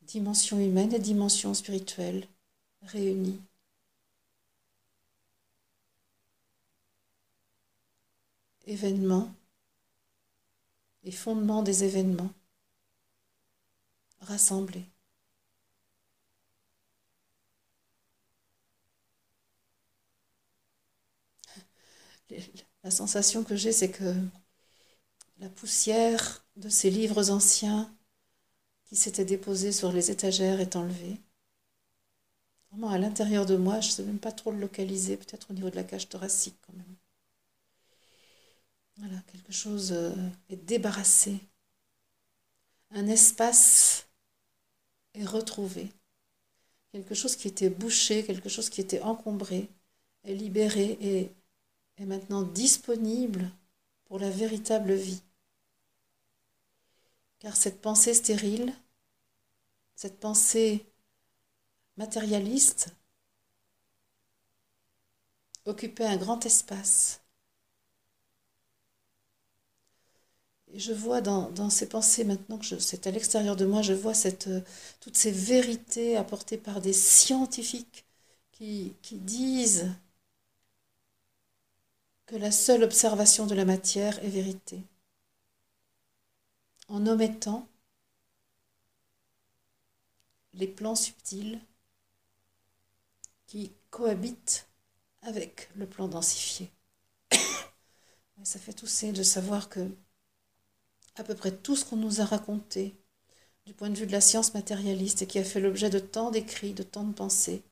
dimension 0.00 0.58
humaine 0.58 0.94
et 0.94 0.98
dimension 0.98 1.52
spirituelle 1.52 2.26
réunies. 2.80 3.42
Événements 8.66 9.30
et 11.02 11.10
fondements 11.12 11.62
des 11.62 11.84
événements 11.84 12.32
rassemblés. 14.20 14.86
La 22.82 22.90
sensation 22.90 23.44
que 23.44 23.56
j'ai, 23.56 23.72
c'est 23.72 23.90
que 23.90 24.14
la 25.40 25.48
poussière 25.50 26.44
de 26.60 26.68
ces 26.68 26.90
livres 26.90 27.30
anciens 27.30 27.90
qui 28.84 28.94
s'étaient 28.94 29.24
déposés 29.24 29.72
sur 29.72 29.92
les 29.92 30.10
étagères 30.10 30.60
est 30.60 30.76
enlevée. 30.76 31.18
Vraiment 32.70 32.90
à 32.90 32.98
l'intérieur 32.98 33.46
de 33.46 33.56
moi, 33.56 33.80
je 33.80 33.88
ne 33.88 33.92
sais 33.92 34.02
même 34.04 34.18
pas 34.18 34.30
trop 34.30 34.52
le 34.52 34.60
localiser, 34.60 35.16
peut-être 35.16 35.50
au 35.50 35.54
niveau 35.54 35.70
de 35.70 35.76
la 35.76 35.84
cage 35.84 36.08
thoracique 36.08 36.56
quand 36.66 36.74
même. 36.74 36.96
Voilà, 38.98 39.16
quelque 39.32 39.52
chose 39.52 39.92
euh, 39.92 40.14
est 40.50 40.56
débarrassé. 40.56 41.40
Un 42.90 43.06
espace 43.06 44.06
est 45.14 45.24
retrouvé. 45.24 45.90
Quelque 46.92 47.14
chose 47.14 47.36
qui 47.36 47.48
était 47.48 47.70
bouché, 47.70 48.24
quelque 48.24 48.48
chose 48.48 48.68
qui 48.68 48.80
était 48.80 49.00
encombré, 49.00 49.68
est 50.24 50.34
libéré 50.34 50.98
et 51.00 51.30
est 51.96 52.04
maintenant 52.04 52.42
disponible 52.42 53.50
pour 54.04 54.18
la 54.18 54.28
véritable 54.28 54.92
vie. 54.92 55.22
Car 57.40 57.56
cette 57.56 57.80
pensée 57.80 58.14
stérile, 58.14 58.72
cette 59.96 60.20
pensée 60.20 60.86
matérialiste, 61.96 62.94
occupait 65.66 66.06
un 66.06 66.16
grand 66.16 66.44
espace. 66.46 67.20
Et 70.72 70.78
je 70.78 70.92
vois 70.92 71.20
dans, 71.20 71.70
ces 71.70 71.88
pensées 71.88 72.24
maintenant 72.24 72.58
que 72.58 72.78
c'est 72.78 73.06
à 73.06 73.10
l'extérieur 73.10 73.56
de 73.56 73.66
moi, 73.66 73.82
je 73.82 73.92
vois 73.92 74.12
euh, 74.46 74.60
toutes 75.00 75.16
ces 75.16 75.32
vérités 75.32 76.16
apportées 76.16 76.58
par 76.58 76.80
des 76.80 76.92
scientifiques 76.92 78.04
qui 78.52 78.94
disent 79.12 79.88
que 82.26 82.36
la 82.36 82.52
seule 82.52 82.84
observation 82.84 83.46
de 83.46 83.56
la 83.56 83.64
matière 83.64 84.22
est 84.24 84.28
vérité, 84.28 84.84
en 86.90 87.06
omettant 87.06 87.68
les 90.54 90.66
plans 90.66 90.96
subtils 90.96 91.60
qui 93.46 93.72
cohabitent 93.90 94.68
avec 95.22 95.70
le 95.76 95.86
plan 95.86 96.08
densifié. 96.08 96.70
ça 98.42 98.58
fait 98.58 98.72
tousser 98.72 99.12
de 99.12 99.22
savoir 99.22 99.68
que 99.68 99.90
à 101.16 101.24
peu 101.24 101.34
près 101.34 101.52
tout 101.52 101.76
ce 101.76 101.84
qu'on 101.84 101.96
nous 101.96 102.20
a 102.20 102.24
raconté 102.24 102.96
du 103.66 103.74
point 103.74 103.90
de 103.90 103.96
vue 103.96 104.06
de 104.06 104.12
la 104.12 104.20
science 104.20 104.54
matérialiste 104.54 105.22
et 105.22 105.26
qui 105.26 105.38
a 105.38 105.44
fait 105.44 105.60
l'objet 105.60 105.90
de 105.90 105.98
tant 105.98 106.30
d'écrits, 106.30 106.72
de 106.72 106.82
tant 106.82 107.04
de 107.04 107.12
pensées, 107.12 107.62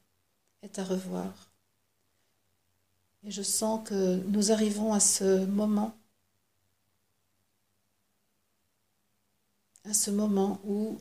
est 0.63 0.79
à 0.79 0.85
revoir. 0.85 1.51
Et 3.25 3.31
je 3.31 3.43
sens 3.43 3.89
que 3.89 4.17
nous 4.27 4.53
arrivons 4.53 4.93
à 4.93 5.01
ce 5.01 5.45
moment, 5.47 5.97
à 9.89 9.95
ce 9.95 10.11
moment 10.11 10.61
où, 10.65 10.99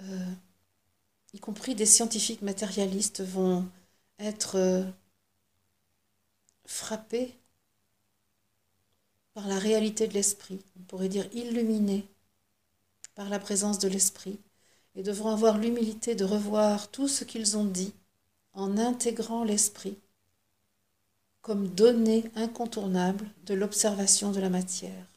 euh, 0.00 0.32
y 1.34 1.40
compris 1.40 1.74
des 1.74 1.86
scientifiques 1.86 2.42
matérialistes, 2.42 3.22
vont 3.22 3.66
être 4.18 4.56
euh, 4.56 4.84
frappés 6.64 7.36
par 9.34 9.48
la 9.48 9.58
réalité 9.58 10.06
de 10.06 10.14
l'esprit, 10.14 10.60
on 10.78 10.82
pourrait 10.84 11.08
dire 11.08 11.26
illuminés 11.32 12.06
par 13.14 13.28
la 13.28 13.38
présence 13.38 13.78
de 13.78 13.88
l'esprit, 13.88 14.38
et 14.94 15.02
devront 15.02 15.30
avoir 15.30 15.58
l'humilité 15.58 16.14
de 16.14 16.24
revoir 16.24 16.88
tout 16.90 17.08
ce 17.08 17.24
qu'ils 17.24 17.56
ont 17.56 17.64
dit 17.64 17.92
en 18.52 18.76
intégrant 18.76 19.42
l'esprit 19.42 19.96
comme 21.40 21.68
donnée 21.68 22.30
incontournable 22.36 23.26
de 23.46 23.54
l'observation 23.54 24.30
de 24.30 24.40
la 24.40 24.50
matière. 24.50 25.11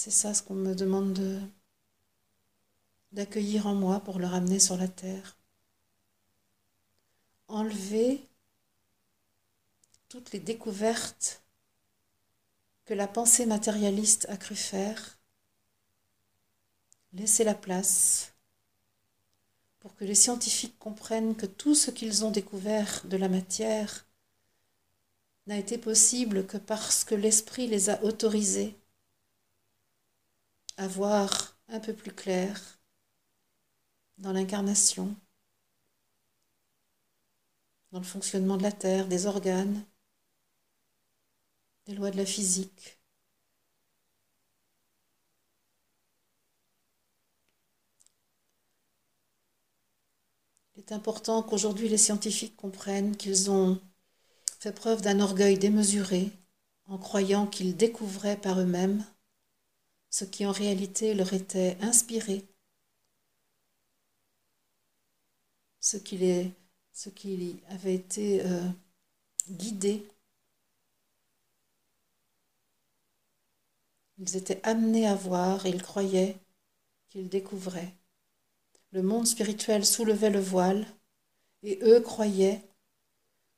C'est 0.00 0.12
ça 0.12 0.32
ce 0.32 0.44
qu'on 0.44 0.54
me 0.54 0.76
demande 0.76 1.12
de, 1.12 1.40
d'accueillir 3.10 3.66
en 3.66 3.74
moi 3.74 3.98
pour 3.98 4.20
le 4.20 4.28
ramener 4.28 4.60
sur 4.60 4.76
la 4.76 4.86
terre. 4.86 5.36
Enlever 7.48 8.24
toutes 10.08 10.30
les 10.30 10.38
découvertes 10.38 11.42
que 12.84 12.94
la 12.94 13.08
pensée 13.08 13.44
matérialiste 13.44 14.26
a 14.28 14.36
cru 14.36 14.54
faire 14.54 15.18
laisser 17.12 17.42
la 17.42 17.56
place 17.56 18.34
pour 19.80 19.96
que 19.96 20.04
les 20.04 20.14
scientifiques 20.14 20.78
comprennent 20.78 21.34
que 21.34 21.46
tout 21.46 21.74
ce 21.74 21.90
qu'ils 21.90 22.24
ont 22.24 22.30
découvert 22.30 23.04
de 23.06 23.16
la 23.16 23.28
matière 23.28 24.06
n'a 25.48 25.58
été 25.58 25.76
possible 25.76 26.46
que 26.46 26.56
parce 26.56 27.02
que 27.02 27.16
l'esprit 27.16 27.66
les 27.66 27.90
a 27.90 28.00
autorisés 28.04 28.78
à 30.78 30.86
voir 30.86 31.58
un 31.68 31.80
peu 31.80 31.92
plus 31.92 32.12
clair 32.12 32.78
dans 34.18 34.32
l'incarnation, 34.32 35.14
dans 37.90 37.98
le 37.98 38.04
fonctionnement 38.04 38.56
de 38.56 38.62
la 38.62 38.70
Terre, 38.70 39.08
des 39.08 39.26
organes, 39.26 39.84
des 41.86 41.94
lois 41.94 42.12
de 42.12 42.16
la 42.16 42.24
physique. 42.24 43.00
Il 50.76 50.80
est 50.80 50.92
important 50.92 51.42
qu'aujourd'hui 51.42 51.88
les 51.88 51.98
scientifiques 51.98 52.56
comprennent 52.56 53.16
qu'ils 53.16 53.50
ont 53.50 53.80
fait 54.60 54.72
preuve 54.72 55.02
d'un 55.02 55.18
orgueil 55.18 55.58
démesuré 55.58 56.30
en 56.86 56.98
croyant 56.98 57.48
qu'ils 57.48 57.76
découvraient 57.76 58.40
par 58.40 58.60
eux-mêmes 58.60 59.04
ce 60.10 60.24
qui 60.24 60.46
en 60.46 60.52
réalité 60.52 61.14
leur 61.14 61.32
était 61.32 61.76
inspiré, 61.80 62.44
ce 65.80 65.96
qui, 65.96 66.16
les, 66.18 67.62
avait 67.68 67.94
été 67.94 68.44
euh, 68.44 68.68
guidé. 69.50 70.06
Ils 74.18 74.36
étaient 74.36 74.60
amenés 74.64 75.06
à 75.06 75.14
voir 75.14 75.64
et 75.66 75.70
ils 75.70 75.82
croyaient 75.82 76.36
qu'ils 77.08 77.28
découvraient. 77.28 77.94
Le 78.92 79.02
monde 79.02 79.26
spirituel 79.26 79.84
soulevait 79.86 80.30
le 80.30 80.40
voile 80.40 80.86
et 81.62 81.78
eux 81.82 82.00
croyaient 82.00 82.62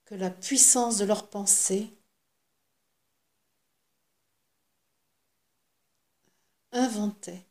que 0.05 0.15
la 0.15 0.31
puissance 0.31 0.99
de 0.99 1.05
leur 1.05 1.31
pensée 1.31 1.91
inventait. 6.73 7.47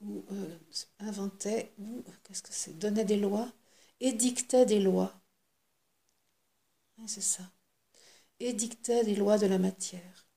Ou 0.00 0.24
euh, 0.32 0.58
inventait 0.98 1.72
ou 1.78 2.02
qu'est-ce 2.24 2.42
que 2.42 2.52
c'est? 2.52 2.76
Donnait 2.80 3.04
des 3.04 3.16
lois 3.16 3.52
édictait 4.00 4.66
des 4.66 4.80
lois. 4.80 5.12
C'est 7.06 7.22
ça. 7.22 7.42
Édictait 8.40 9.04
des 9.04 9.16
lois 9.16 9.38
de 9.38 9.46
la 9.46 9.58
matière. 9.58 10.28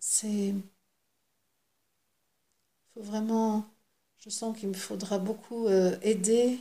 C'est 0.00 0.54
faut 2.92 3.02
vraiment 3.02 3.64
je 4.18 4.28
sens 4.30 4.54
qu'il 4.58 4.68
me 4.68 4.74
faudra 4.74 5.18
beaucoup 5.18 5.68
euh, 5.68 5.96
aider 6.02 6.58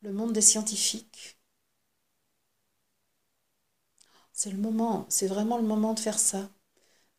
le 0.00 0.10
monde 0.10 0.32
des 0.32 0.40
scientifiques 0.40 1.35
c'est 4.36 4.50
le 4.50 4.58
moment, 4.58 5.06
c'est 5.08 5.28
vraiment 5.28 5.56
le 5.56 5.64
moment 5.64 5.94
de 5.94 5.98
faire 6.00 6.18
ça, 6.18 6.50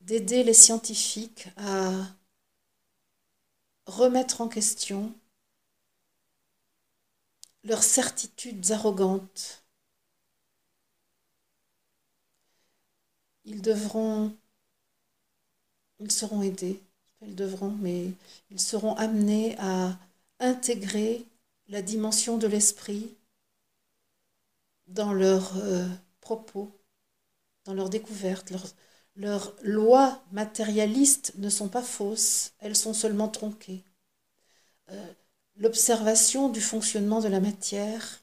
d'aider 0.01 0.43
les 0.43 0.53
scientifiques 0.53 1.49
à 1.57 1.91
remettre 3.88 4.41
en 4.41 4.47
question 4.47 5.11
leurs 7.63 7.82
certitudes 7.82 8.72
arrogantes. 8.72 9.63
Ils 13.45 13.63
devront, 13.63 14.36
ils 15.99 16.11
seront 16.11 16.43
aidés, 16.43 16.80
ils 17.24 17.36
devront, 17.36 17.72
mais 17.72 18.11
ils 18.51 18.61
seront 18.61 18.93
amenés 18.93 19.55
à 19.57 19.97
intégrer 20.39 21.26
la 21.68 21.82
dimension 21.82 22.38
de 22.38 22.45
l'esprit 22.45 23.15
dans 24.86 25.13
leurs 25.13 25.57
euh, 25.57 25.88
propos 26.22 26.76
dans 27.68 27.74
leur 27.74 27.89
découverte. 27.89 28.51
leurs 29.15 29.55
lois 29.61 30.24
matérialistes 30.32 31.34
ne 31.38 31.49
sont 31.49 31.70
pas 31.70 31.82
fausses, 31.84 32.53
elles 32.59 32.76
sont 32.76 32.93
seulement 32.93 33.28
tronquées. 33.28 33.84
Euh, 34.89 35.13
l'observation 35.57 36.49
du 36.49 36.61
fonctionnement 36.61 37.20
de 37.20 37.28
la 37.28 37.41
matière 37.41 38.22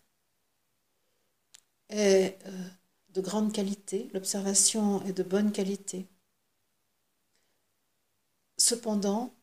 est 1.90 2.38
euh, 2.46 2.68
de 3.10 3.20
grande 3.20 3.52
qualité, 3.52 4.08
l'observation 4.14 5.04
est 5.04 5.12
de 5.12 5.22
bonne 5.22 5.52
qualité. 5.52 6.06
Cependant, 8.56 9.34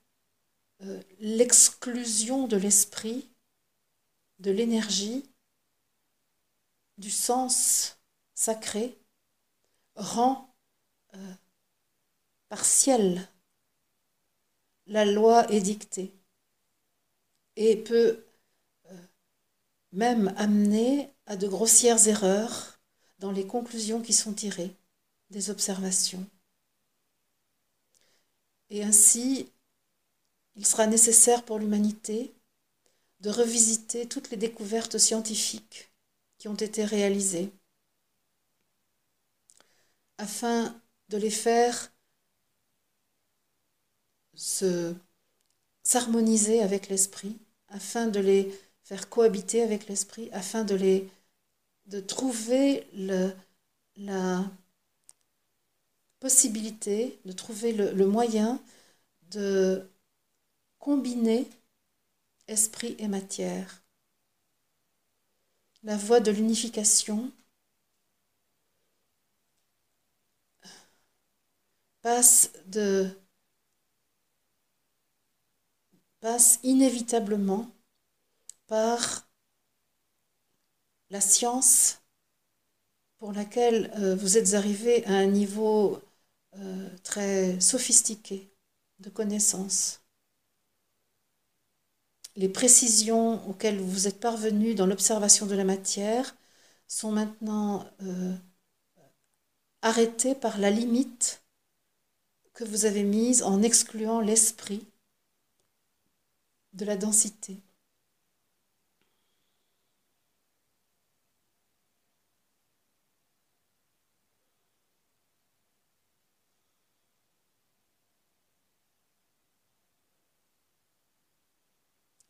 euh, 0.84 1.02
l'exclusion 1.20 2.47
de 2.47 2.58
l'esprit, 2.58 3.30
de 4.39 4.52
l'énergie, 4.52 5.24
du 6.97 7.12
sens 7.12 7.99
sacré, 8.34 9.01
rend 9.96 10.54
euh, 11.16 11.34
partielle 12.50 13.28
la 14.88 15.06
loi 15.06 15.50
édictée 15.52 16.14
et 17.56 17.78
peut 17.78 18.26
euh, 18.89 18.98
même 19.92 20.34
amener 20.38 21.10
à 21.26 21.38
de 21.38 21.48
grossières 21.48 22.08
erreurs 22.08 22.80
dans 23.20 23.32
les 23.32 23.46
conclusions 23.46 24.02
qui 24.02 24.14
sont 24.14 24.34
tirées 24.34 24.76
des 25.30 25.50
observations. 25.50 26.26
Et 28.70 28.84
ainsi, 28.84 29.52
il 30.56 30.66
sera 30.66 30.88
nécessaire 30.88 31.44
pour 31.44 31.60
l'humanité 31.60 32.34
de 33.20 33.30
revisiter 33.30 34.08
toutes 34.08 34.32
les 34.32 34.38
découvertes 34.38 34.98
scientifiques 34.98 35.92
qui 36.38 36.48
ont 36.48 36.56
été 36.56 36.84
réalisées 36.84 37.52
afin 40.22 40.80
de 41.09 41.17
les 41.17 41.32
faire 41.32 41.91
se 44.36 44.93
s'harmoniser 45.84 46.61
avec 46.61 46.89
l'esprit, 46.89 47.39
afin 47.69 48.05
de 48.05 48.19
les 48.19 48.55
faire 48.84 49.09
cohabiter 49.09 49.63
avec 49.63 49.88
l'esprit, 49.88 50.30
afin 50.32 50.63
de 50.63 50.76
les 50.76 51.09
trouver 52.07 52.88
la 53.97 54.45
possibilité, 56.19 57.19
de 57.26 57.32
trouver 57.32 57.74
le 57.74 58.05
moyen 58.05 58.61
de 59.32 59.89
combiner 60.78 61.47
esprit 62.47 62.95
et 62.99 63.07
matière. 63.07 63.82
La 65.84 65.97
voie 65.97 66.19
de 66.19 66.30
l'unification 66.30 67.32
passe 72.02 72.52
inévitablement 76.64 77.70
par 78.68 79.28
la 81.10 81.22
science 81.22 82.02
pour 83.18 83.34
laquelle 83.34 83.91
euh, 83.99 84.16
vous 84.16 84.38
êtes 84.38 84.56
arrivé 84.56 85.06
à 85.06 85.14
un 85.14 85.28
niveau 85.28 86.02
euh, 86.58 86.89
très 87.04 87.60
sophistiqué 87.60 88.49
de 88.99 89.10
connaissance. 89.10 90.02
Les 92.36 92.49
précisions 92.49 93.47
auxquelles 93.49 93.80
vous 93.80 94.08
êtes 94.08 94.20
parvenu 94.20 94.74
dans 94.74 94.86
l'observation 94.86 95.45
de 95.45 95.56
la 95.56 95.66
matière 95.66 96.36
sont 96.88 97.12
maintenant 97.12 97.86
euh, 98.04 98.36
arrêtées 99.82 100.36
par 100.36 100.58
la 100.58 100.72
limite 100.72 101.41
que 102.54 102.64
vous 102.64 102.86
avez 102.86 103.04
mise 103.04 103.43
en 103.43 103.62
excluant 103.62 104.22
l'esprit 104.22 104.88
de 106.74 106.86
la 106.86 106.97
densité. 106.97 107.62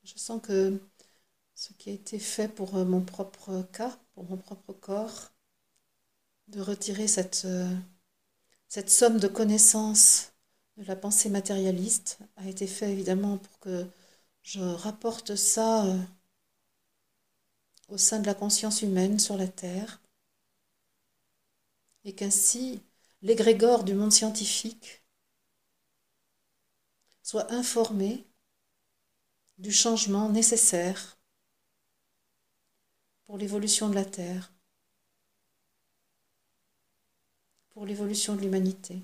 Je 0.04 0.18
sens 0.18 0.42
que 0.42 0.80
ce 1.56 1.74
qui 1.74 1.90
a 1.90 1.94
été 1.94 2.20
fait 2.20 2.48
pour 2.48 2.76
euh, 2.78 2.86
mon 2.86 3.02
propre 3.02 3.64
cas, 3.74 3.98
pour 4.14 4.26
mon 4.30 4.38
propre 4.38 4.74
corps, 4.74 5.32
de 6.50 6.62
retirer 6.62 7.08
cette 7.08 7.44
euh, 7.46 7.68
cette 8.72 8.90
somme 8.90 9.20
de 9.20 9.28
connaissances 9.28 10.32
de 10.78 10.86
la 10.86 10.96
pensée 10.96 11.28
matérialiste 11.30 12.20
a 12.38 12.48
été 12.48 12.68
faite 12.68 12.88
évidemment 12.88 13.38
pour 13.38 13.60
que 13.60 13.86
je 14.44 14.62
rapporte 14.62 15.36
ça 15.36 15.86
euh, 15.88 16.00
au 17.90 17.98
sein 17.98 18.22
de 18.22 18.26
la 18.26 18.34
conscience 18.34 18.82
humaine 18.82 19.20
sur 19.20 19.36
la 19.36 19.50
Terre. 19.50 20.02
Et 22.06 22.16
qu'ainsi 22.16 22.82
l'égrégore 23.22 23.84
du 23.84 23.94
monde 23.94 24.14
scientifique 24.14 25.04
soit 27.24 27.52
informé 27.52 28.26
du 29.58 29.74
changement 29.74 30.30
nécessaire 30.30 31.20
pour 33.26 33.38
l'évolution 33.38 33.90
de 33.90 33.96
la 33.96 34.06
Terre, 34.06 34.54
pour 37.74 37.86
l'évolution 37.86 38.36
de 38.36 38.42
l'humanité. 38.42 39.00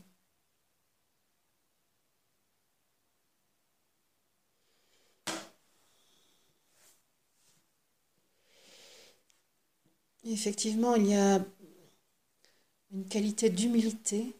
Effectivement, 10.24 10.95
il 10.95 11.07
y 11.07 11.15
a 11.15 11.43
une 12.91 13.07
qualité 13.07 13.49
d'humilité, 13.49 14.36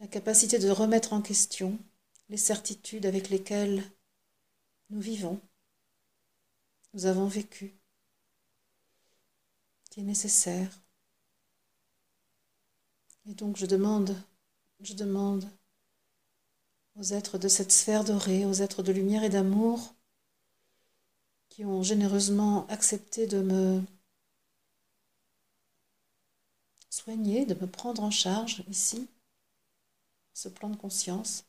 la 0.00 0.06
capacité 0.06 0.58
de 0.58 0.70
remettre 0.70 1.12
en 1.12 1.20
question 1.20 1.78
les 2.28 2.36
certitudes 2.36 3.06
avec 3.06 3.28
lesquelles 3.28 3.82
nous 4.90 5.00
vivons, 5.00 5.40
nous 6.94 7.06
avons 7.06 7.26
vécu, 7.26 7.74
qui 9.90 10.00
est 10.00 10.04
nécessaire. 10.04 10.83
Et 13.26 13.34
donc 13.34 13.56
je 13.56 13.66
demande, 13.66 14.14
je 14.80 14.94
demande 14.94 15.48
aux 16.96 17.02
êtres 17.02 17.38
de 17.38 17.48
cette 17.48 17.72
sphère 17.72 18.04
dorée, 18.04 18.44
aux 18.44 18.54
êtres 18.54 18.82
de 18.82 18.92
lumière 18.92 19.24
et 19.24 19.30
d'amour, 19.30 19.94
qui 21.48 21.64
ont 21.64 21.82
généreusement 21.82 22.66
accepté 22.68 23.26
de 23.26 23.40
me 23.40 23.82
soigner, 26.90 27.46
de 27.46 27.54
me 27.54 27.66
prendre 27.66 28.02
en 28.02 28.10
charge 28.10 28.64
ici, 28.68 29.08
ce 30.32 30.48
plan 30.48 30.68
de 30.68 30.76
conscience, 30.76 31.44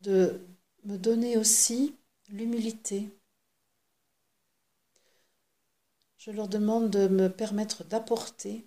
de 0.00 0.40
me 0.84 0.96
donner 0.96 1.36
aussi 1.36 1.94
l'humilité. 2.28 3.10
Je 6.16 6.30
leur 6.30 6.48
demande 6.48 6.90
de 6.90 7.08
me 7.08 7.28
permettre 7.28 7.84
d'apporter 7.84 8.64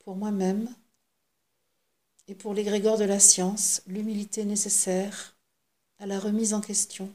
pour 0.00 0.16
moi-même 0.16 0.74
et 2.28 2.34
pour 2.34 2.54
l'égrégore 2.54 2.98
de 2.98 3.04
la 3.04 3.20
science 3.20 3.82
l'humilité 3.86 4.44
nécessaire 4.44 5.36
à 5.98 6.06
la 6.06 6.18
remise 6.18 6.54
en 6.54 6.60
question 6.60 7.12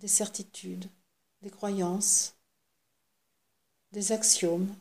des 0.00 0.08
certitudes, 0.08 0.88
des 1.42 1.50
croyances, 1.50 2.34
des 3.92 4.12
axiomes 4.12 4.74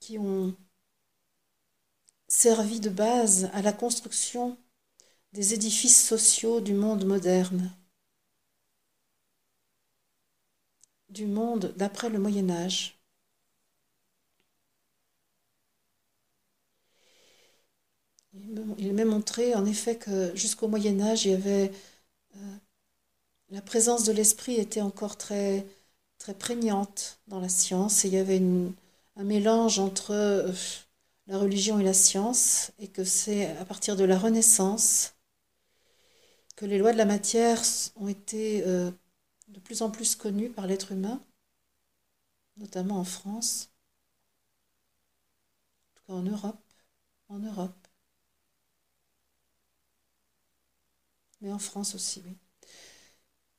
qui 0.00 0.18
ont 0.18 0.56
servi 2.28 2.80
de 2.80 2.90
base 2.90 3.50
à 3.52 3.62
la 3.62 3.72
construction 3.72 4.56
des 5.32 5.54
édifices 5.54 6.06
sociaux 6.06 6.60
du 6.60 6.74
monde 6.74 7.04
moderne, 7.04 7.76
du 11.08 11.26
monde 11.26 11.74
d'après 11.76 12.08
le 12.08 12.18
Moyen 12.18 12.50
Âge. 12.50 12.95
Il 18.78 18.92
m'a 18.94 19.04
montré 19.04 19.54
en 19.54 19.64
effet 19.66 19.96
que 19.96 20.34
jusqu'au 20.36 20.68
Moyen 20.68 21.00
Âge, 21.00 21.24
il 21.24 21.32
y 21.32 21.34
avait 21.34 21.72
euh, 22.36 22.56
la 23.50 23.62
présence 23.62 24.04
de 24.04 24.12
l'esprit 24.12 24.56
était 24.56 24.80
encore 24.80 25.16
très 25.16 25.66
très 26.18 26.34
prégnante 26.34 27.20
dans 27.28 27.40
la 27.40 27.48
science 27.48 28.04
et 28.04 28.08
il 28.08 28.14
y 28.14 28.18
avait 28.18 28.42
un 29.16 29.24
mélange 29.24 29.78
entre 29.78 30.12
euh, 30.12 30.52
la 31.26 31.38
religion 31.38 31.78
et 31.78 31.84
la 31.84 31.94
science 31.94 32.72
et 32.78 32.88
que 32.88 33.04
c'est 33.04 33.46
à 33.58 33.64
partir 33.64 33.96
de 33.96 34.04
la 34.04 34.18
Renaissance 34.18 35.14
que 36.56 36.64
les 36.64 36.78
lois 36.78 36.92
de 36.92 36.98
la 36.98 37.04
matière 37.04 37.60
ont 37.96 38.08
été 38.08 38.64
euh, 38.66 38.90
de 39.48 39.60
plus 39.60 39.82
en 39.82 39.90
plus 39.90 40.16
connues 40.16 40.50
par 40.50 40.66
l'être 40.66 40.92
humain, 40.92 41.20
notamment 42.56 42.98
en 42.98 43.04
France, 43.04 43.70
en 45.92 45.98
tout 45.98 46.04
cas 46.06 46.12
en 46.14 46.22
Europe, 46.22 46.62
en 47.28 47.38
Europe. 47.38 47.85
Mais 51.40 51.50
en 51.52 51.58
France 51.58 51.94
aussi, 51.94 52.22
oui. 52.26 52.36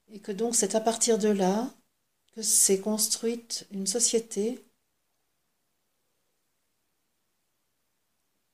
Et 0.09 0.19
que 0.19 0.34
donc 0.34 0.53
c'est 0.55 0.75
à 0.75 0.82
partir 0.82 1.17
de 1.17 1.30
là 1.30 1.73
que 2.34 2.41
s'est 2.41 2.80
construite 2.82 3.67
une 3.71 3.88
société 3.88 4.65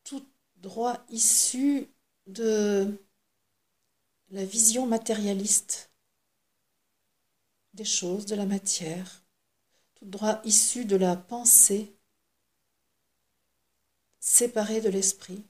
tout 0.05 0.25
droit 0.55 1.03
issue 1.09 1.87
de 2.27 2.97
la 4.31 4.43
vision 4.43 4.85
matérialiste 4.85 5.89
des 7.75 7.85
choses, 7.85 8.25
de 8.25 8.33
la 8.35 8.47
matière, 8.47 9.23
tout 9.95 10.05
droit 10.05 10.41
issu 10.45 10.85
de 10.85 10.95
la 10.95 11.15
pensée 11.15 11.95
séparée 14.19 14.81
de 14.81 14.89
l'esprit. 14.89 15.45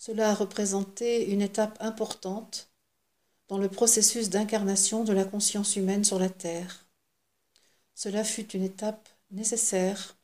Cela 0.00 0.30
a 0.30 0.34
représenté 0.34 1.30
une 1.30 1.42
étape 1.42 1.76
importante 1.78 2.70
dans 3.48 3.58
le 3.58 3.68
processus 3.68 4.30
d'incarnation 4.30 5.04
de 5.04 5.12
la 5.12 5.26
conscience 5.26 5.76
humaine 5.76 6.04
sur 6.04 6.18
la 6.18 6.30
Terre. 6.30 6.86
Cela 7.94 8.24
fut 8.24 8.50
une 8.52 8.62
étape 8.62 9.10
nécessaire 9.30 10.16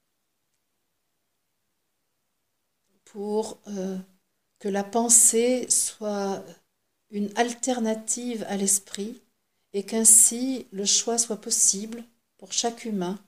pour 3.05 3.59
euh, 3.67 3.99
que 4.61 4.69
la 4.69 4.83
pensée 4.83 5.69
soit 5.69 6.43
une 7.11 7.31
alternative 7.37 8.47
à 8.49 8.57
l'esprit 8.57 9.21
et 9.75 9.85
qu'ainsi 9.85 10.67
le 10.73 10.87
choix 10.87 11.19
soit 11.19 11.43
possible 11.43 12.03
pour 12.39 12.51
chaque 12.51 12.87
humain 12.87 13.23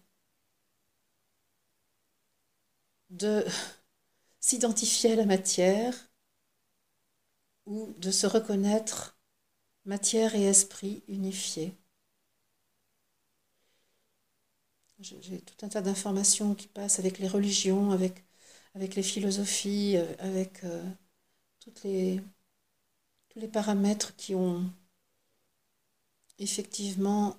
de 3.10 3.44
s'identifier 4.40 5.12
à 5.12 5.16
la 5.16 5.26
matière 5.26 6.07
ou 7.68 7.94
de 7.98 8.10
se 8.10 8.26
reconnaître 8.26 9.18
matière 9.84 10.34
et 10.34 10.44
esprit 10.44 11.02
unifiés. 11.06 11.74
J'ai 15.00 15.40
tout 15.42 15.64
un 15.64 15.68
tas 15.68 15.82
d'informations 15.82 16.54
qui 16.54 16.66
passent 16.66 16.98
avec 16.98 17.18
les 17.18 17.28
religions, 17.28 17.92
avec, 17.92 18.24
les 18.74 19.02
philosophies, 19.02 19.96
euh, 19.96 20.14
avec 20.18 20.64
euh, 20.64 20.82
tous 21.60 21.84
les 21.84 23.48
paramètres 23.52 24.16
qui 24.16 24.34
ont 24.34 24.68
effectivement 26.38 27.36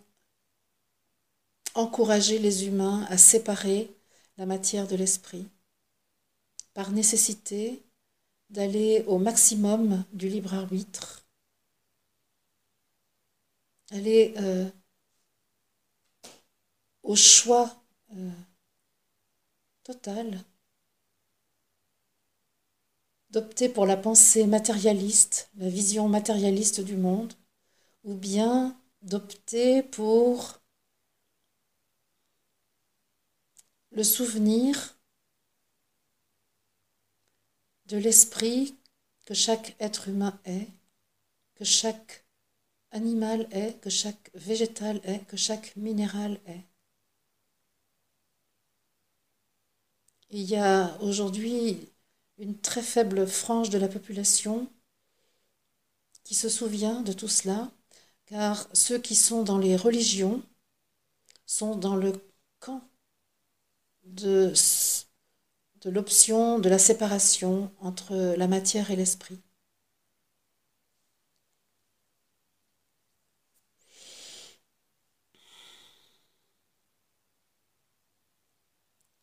encouragé 1.74 2.40
les 2.40 2.68
humains 2.68 3.06
à 3.10 3.18
séparer 3.18 3.92
la 4.38 4.46
matière 4.46 4.88
de 4.88 4.96
l'esprit 4.96 5.50
par 6.74 6.92
nécessité 6.92 7.84
d'aller 8.50 9.04
au 9.08 9.18
maximum 9.18 10.04
du 10.14 10.30
libre 10.30 10.54
arbitre, 10.54 11.26
aller 13.92 14.34
euh, 14.38 14.70
au 17.04 17.16
choix 17.16 17.84
euh, 18.16 18.32
total, 19.84 20.46
d'opter 23.32 23.70
pour 23.70 23.86
la 23.88 23.98
pensée 23.98 24.46
matérialiste, 24.46 25.50
la 25.58 25.70
vision 25.70 26.08
matérialiste 26.08 26.82
du 26.82 26.96
monde, 26.96 27.34
ou 28.04 28.16
bien 28.16 28.78
d'opter 29.04 29.84
pour 29.84 30.60
le 33.92 34.04
souvenir 34.04 34.99
de 37.90 37.98
l'esprit 37.98 38.76
que 39.26 39.34
chaque 39.34 39.76
être 39.80 40.08
humain 40.08 40.40
est, 40.46 40.68
que 41.56 41.66
chaque 41.66 42.26
animal 42.92 43.48
est, 43.52 43.80
que 43.82 43.90
chaque 43.90 44.32
végétal 44.36 45.02
est, 45.04 45.26
que 45.28 45.38
chaque 45.38 45.76
minéral 45.76 46.40
est. 46.46 46.64
Il 50.30 50.42
y 50.44 50.56
a 50.56 50.98
aujourd'hui 51.02 51.90
une 52.38 52.60
très 52.60 52.82
faible 52.82 53.28
frange 53.28 53.70
de 53.70 53.78
la 53.78 53.88
population 53.88 54.72
qui 56.24 56.36
se 56.36 56.50
souvient 56.50 57.02
de 57.02 57.14
tout 57.14 57.28
cela, 57.28 57.72
car 58.28 58.70
ceux 58.74 59.00
qui 59.00 59.16
sont 59.16 59.44
dans 59.44 59.58
les 59.58 59.76
religions 59.76 60.44
sont 61.48 61.76
dans 61.76 61.96
le 61.96 62.14
camp 62.60 62.84
de 64.04 64.54
de 65.82 65.90
l'option 65.90 66.60
de 66.60 66.70
la 66.70 66.80
séparation 66.80 67.72
entre 67.80 68.16
la 68.38 68.48
matière 68.48 68.92
et 68.92 68.96
l'esprit. 68.96 69.40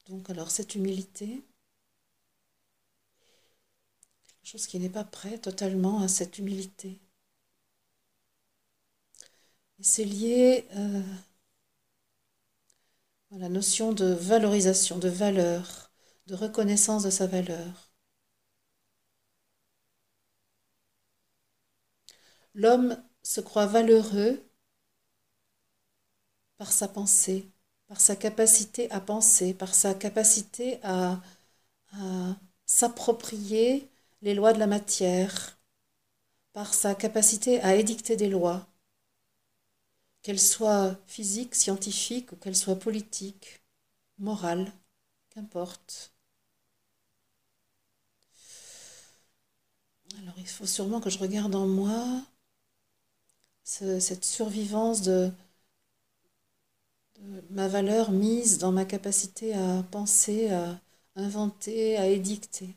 Donc 0.09 0.30
alors 0.30 0.50
cette 0.50 0.74
humilité, 0.74 1.42
quelque 4.28 4.50
chose 4.50 4.66
qui 4.66 4.78
n'est 4.78 4.88
pas 4.88 5.04
prêt 5.04 5.38
totalement 5.38 6.00
à 6.00 6.09
cette 6.09 6.38
humilité. 6.38 6.98
C'est 9.80 10.04
lié 10.04 10.66
euh, 10.76 11.02
à 13.32 13.38
la 13.38 13.48
notion 13.48 13.92
de 13.92 14.07
valorisation, 14.07 14.98
de 14.98 15.09
valeur, 15.09 15.86
de 16.26 16.34
reconnaissance 16.34 17.04
de 17.04 17.10
sa 17.10 17.26
valeur. 17.26 17.90
L'homme 22.54 22.96
se 23.22 23.40
croit 23.40 23.66
valeureux 23.66 24.42
par 26.58 26.72
sa 26.72 26.88
pensée, 26.88 27.46
par 27.86 28.00
sa 28.00 28.16
capacité 28.16 28.90
à 28.90 29.00
penser, 29.00 29.54
par 29.54 29.74
sa 29.74 29.94
capacité 29.94 30.80
à, 30.82 31.20
s'approprier 32.66 33.88
les 34.22 34.34
lois 34.34 34.52
de 34.52 34.58
la 34.58 34.66
matière, 34.66 35.58
par 36.52 36.74
sa 36.74 36.94
capacité 36.94 37.60
à 37.62 37.76
édicter 37.76 38.16
des 38.16 38.28
lois, 38.28 38.66
qu'elles 40.22 40.40
soient 40.40 40.96
physiques, 41.06 41.54
scientifiques 41.54 42.32
ou 42.32 42.36
qu'elles 42.36 42.56
soient 42.56 42.78
politiques, 42.78 43.62
morales, 44.18 44.72
qu'importe. 45.30 46.15
Alors 50.18 50.34
il 50.38 50.46
faut 50.48 50.66
sûrement 50.66 51.00
que 51.00 51.10
je 51.10 51.18
regarde 51.18 51.54
en 51.54 51.66
moi 51.66 52.22
cette 53.64 54.24
survivance 54.24 55.02
de, 55.02 55.30
ma 57.50 57.68
valeur 57.68 58.10
mise 58.10 58.58
dans 58.58 58.72
ma 58.72 58.84
capacité 58.84 59.54
à 59.54 59.82
penser, 59.90 60.50
à 60.50 60.80
inventer, 61.16 61.96
à 61.96 62.06
édicter. 62.06 62.74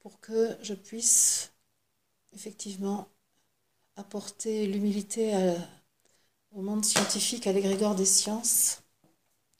Pour 0.00 0.20
que 0.20 0.56
je 0.62 0.74
puisse 0.74 1.52
effectivement 2.32 3.08
apporter 3.96 4.66
l'humilité 4.66 5.54
au 6.52 6.62
monde 6.62 6.84
scientifique, 6.84 7.46
à 7.46 7.52
l'égrégore 7.52 7.94
des 7.94 8.06
sciences, 8.06 8.82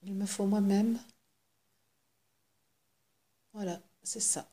il 0.02 0.14
me 0.14 0.26
faut 0.26 0.46
moi-même. 0.46 0.98
Voilà, 3.55 3.80
c'est 4.03 4.20
ça. 4.20 4.50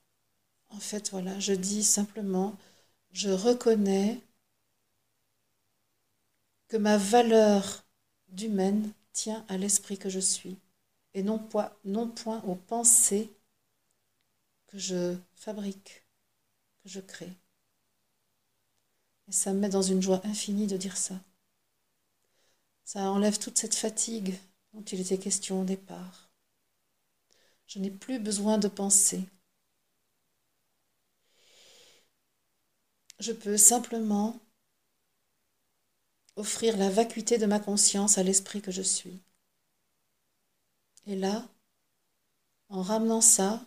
En 0.70 0.80
fait, 0.80 1.12
voilà, 1.12 1.40
je 1.40 1.54
dis 1.54 1.84
simplement, 1.84 2.58
je 3.12 3.30
reconnais 3.30 4.22
que 6.70 6.78
ma 6.78 6.98
valeur 6.98 7.84
d'humaine 8.30 8.94
tient 9.12 9.44
à 9.50 9.58
l'esprit 9.58 9.98
que 9.98 10.08
je 10.10 10.20
suis 10.22 10.58
et 11.14 11.24
non 11.24 11.38
point, 11.40 11.74
aux 12.46 12.56
pensées 12.56 13.30
que 14.68 14.78
je 14.78 15.18
fabrique, 15.36 16.04
que 16.84 16.90
je 16.90 17.02
crée. 17.02 17.34
Et 19.30 19.32
ça 19.32 19.54
me 19.54 19.60
met 19.60 19.70
dans 19.70 19.82
une 19.82 20.02
joie 20.02 20.20
infinie 20.26 20.68
de 20.68 20.76
dire 20.76 20.98
ça. 20.98 21.16
Ça 22.84 23.10
enlève 23.10 23.40
toute 23.40 23.58
cette 23.58 23.74
fatigue 23.76 24.38
dont 24.74 24.82
il 24.82 25.00
était 25.00 25.18
question 25.18 25.62
au 25.62 25.64
départ. 25.64 26.29
Je 27.70 27.78
n'ai 27.78 27.92
plus 27.92 28.18
besoin 28.18 28.58
de 28.58 28.68
penser. 28.68 29.24
Je 33.20 33.32
peux 33.32 33.58
simplement 33.58 34.40
offrir 36.36 36.78
la 36.78 36.90
vacuité 36.90 37.38
de 37.38 37.46
ma 37.46 37.60
conscience 37.60 38.18
à 38.18 38.24
l'esprit 38.24 38.64
que 38.64 38.72
je 38.72 38.82
suis. 38.82 39.22
Et 41.06 41.16
là, 41.16 41.48
en 42.70 42.82
ramenant 42.82 43.22
ça, 43.22 43.64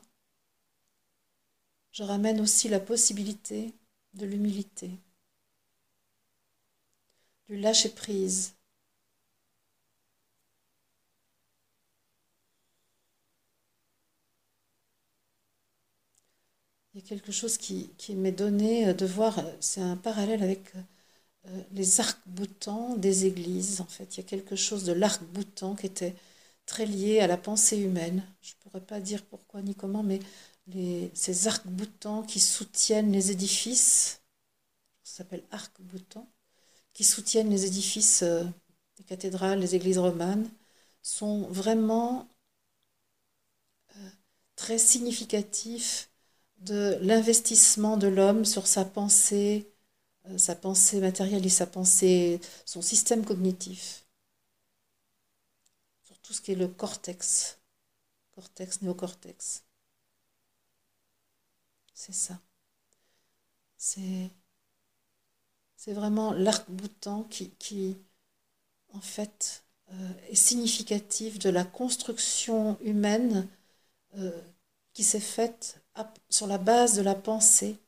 je 1.93 2.03
ramène 2.03 2.41
aussi 2.41 2.69
la 2.69 2.81
possibilité 2.81 3.73
de 4.15 4.27
l'humilité, 4.27 4.99
du 7.47 7.57
lâcher-prise. 7.57 8.57
Il 16.95 17.01
y 17.01 17.05
a 17.05 17.07
quelque 17.07 17.33
chose 17.33 17.57
qui, 17.59 17.91
qui 17.99 18.15
m'est 18.15 18.33
donné 18.33 18.93
de 18.95 19.07
voir, 19.07 19.41
c'est 19.61 19.81
un 19.81 19.97
parallèle 19.97 20.43
avec 20.43 20.75
euh, 21.47 21.63
les 21.73 22.01
arcs-boutants 22.01 22.97
des 22.97 23.27
églises. 23.27 23.81
En 23.81 23.87
fait, 23.87 24.17
il 24.17 24.23
y 24.23 24.25
a 24.25 24.29
quelque 24.29 24.57
chose 24.57 24.85
de 24.85 24.93
l'arc-boutant 24.93 25.75
qui 25.77 25.87
était 25.87 26.15
très 26.67 26.87
lié 26.87 27.21
à 27.21 27.27
la 27.27 27.39
pensée 27.39 27.79
humaine. 27.79 28.23
Je 28.43 28.53
ne 28.53 28.57
pourrais 28.63 28.85
pas 28.85 29.01
dire 29.01 29.25
pourquoi 29.25 29.63
ni 29.63 29.75
comment, 29.75 30.03
mais 30.03 30.21
ces 31.15 31.49
arcs-boutants 31.49 32.23
qui 32.23 32.41
soutiennent 32.41 33.13
les 33.13 33.31
édifices, 33.33 34.21
ça 35.05 35.19
s'appelle 35.19 35.45
arc-boutants, 35.51 36.29
qui 36.95 37.05
soutiennent 37.05 37.51
les 37.51 37.67
édifices 37.67 38.23
euh, 38.23 38.45
des 38.99 39.05
cathédrales, 39.05 39.61
des 39.61 39.77
églises 39.77 39.99
romanes, 39.99 40.49
sont 41.03 41.43
vraiment 41.49 42.29
euh, 43.97 44.11
très 44.57 44.79
significatifs 44.79 46.12
de 46.63 46.99
l'investissement 47.03 47.97
de 47.97 48.09
l'homme 48.09 48.45
sur 48.45 48.67
sa 48.67 48.85
pensée, 48.85 49.69
euh, 50.27 50.39
sa 50.39 50.55
pensée 50.55 51.01
matérielle 51.01 51.45
et 51.47 51.51
sa 51.51 51.67
pensée, 51.67 52.41
son 52.67 52.83
système 52.83 53.25
cognitif, 53.25 54.07
sur 56.05 56.19
tout 56.21 56.33
ce 56.33 56.41
qui 56.41 56.53
est 56.53 56.57
le 56.57 56.69
cortex, 56.69 57.59
cortex, 58.35 58.83
néocortex. 58.83 59.65
C'est 61.95 62.13
ça. 62.15 62.41
C'est, 63.77 64.31
vraiment 65.89 66.33
l'arc-boutant 66.33 67.25
qui, 67.25 67.51
qui, 67.59 67.97
en 68.93 69.01
fait, 69.01 69.65
euh, 69.93 70.13
est 70.31 70.35
significatif 70.37 71.39
de 71.39 71.51
la 71.51 71.65
construction 71.65 72.79
humaine 72.83 73.49
euh, 74.17 74.41
qui 74.95 75.05
s'est 75.05 75.21
faite 75.21 75.82
sur 76.31 76.47
la 76.47 76.59
base 76.59 76.95
de 76.97 77.03
la 77.03 77.15
pensée 77.15 77.79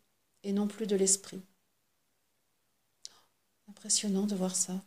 et 0.42 0.52
non 0.52 0.66
plus 0.68 0.86
de 0.86 0.96
l'esprit. 0.96 1.42
Impressionnant 3.68 4.24
de 4.26 4.34
voir 4.34 4.56
ça. 4.56 4.80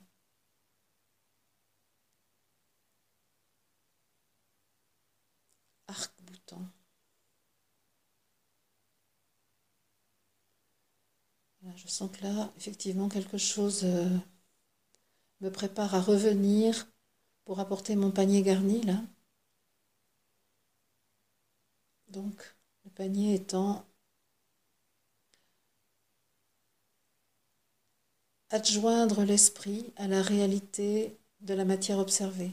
Arc-boutant. 5.88 6.72
je 11.76 11.88
sens 11.88 12.09
que 12.11 12.24
là, 12.24 12.51
effectivement, 12.57 13.09
quelque 13.09 13.38
chose 13.38 13.82
euh, 13.84 14.09
me 15.41 15.49
prépare 15.49 15.95
à 15.95 15.99
revenir 16.01 16.88
pour 17.45 17.59
apporter 17.59 17.95
mon 17.95 18.11
panier 18.11 18.41
garni, 18.43 18.82
là. 18.84 19.01
Donc, 22.09 22.57
panier 22.98 23.36
étant 23.36 23.86
adjoindre 28.50 29.24
l'esprit 29.24 29.93
à 29.98 30.08
la 30.08 30.24
réalité 30.24 31.16
de 31.41 31.54
la 31.54 31.64
matière 31.64 32.00
observée, 32.00 32.50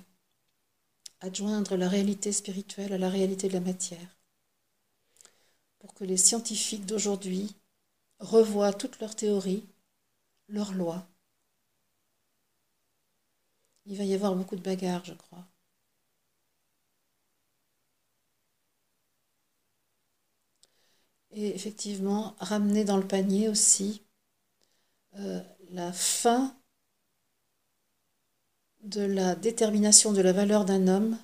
adjoindre 1.23 1.77
la 1.77 1.89
réalité 1.89 2.31
spirituelle 2.31 2.93
à 2.93 2.99
la 2.99 3.09
réalité 3.09 3.49
de 3.49 3.55
la 3.55 3.61
matière, 3.61 4.19
pour 5.79 5.95
que 5.95 6.05
les 6.05 6.19
scientifiques 6.19 6.85
d'aujourd'hui 6.85 7.55
revoient 8.19 8.75
toutes 8.75 9.01
leurs 9.01 9.17
théories, 9.17 9.65
leurs 10.49 10.75
lois. 10.75 11.07
Il 13.87 13.97
va 13.97 14.05
y 14.05 14.13
avoir 14.13 14.35
beaucoup 14.35 14.57
de 14.57 14.61
bagarres, 14.61 15.07
je 15.07 15.15
crois. 15.15 15.47
Et 21.35 21.55
effectivement, 21.55 22.37
ramener 22.39 22.85
dans 22.85 22.97
le 22.97 23.07
panier 23.07 23.49
aussi 23.49 24.03
euh, 25.16 25.41
la 25.70 25.93
fin 25.93 26.57
de 28.85 29.01
la 29.01 29.35
détermination 29.35 30.12
de 30.12 30.20
la 30.20 30.32
valeur 30.32 30.64
d'un 30.64 30.87
homme 30.87 31.18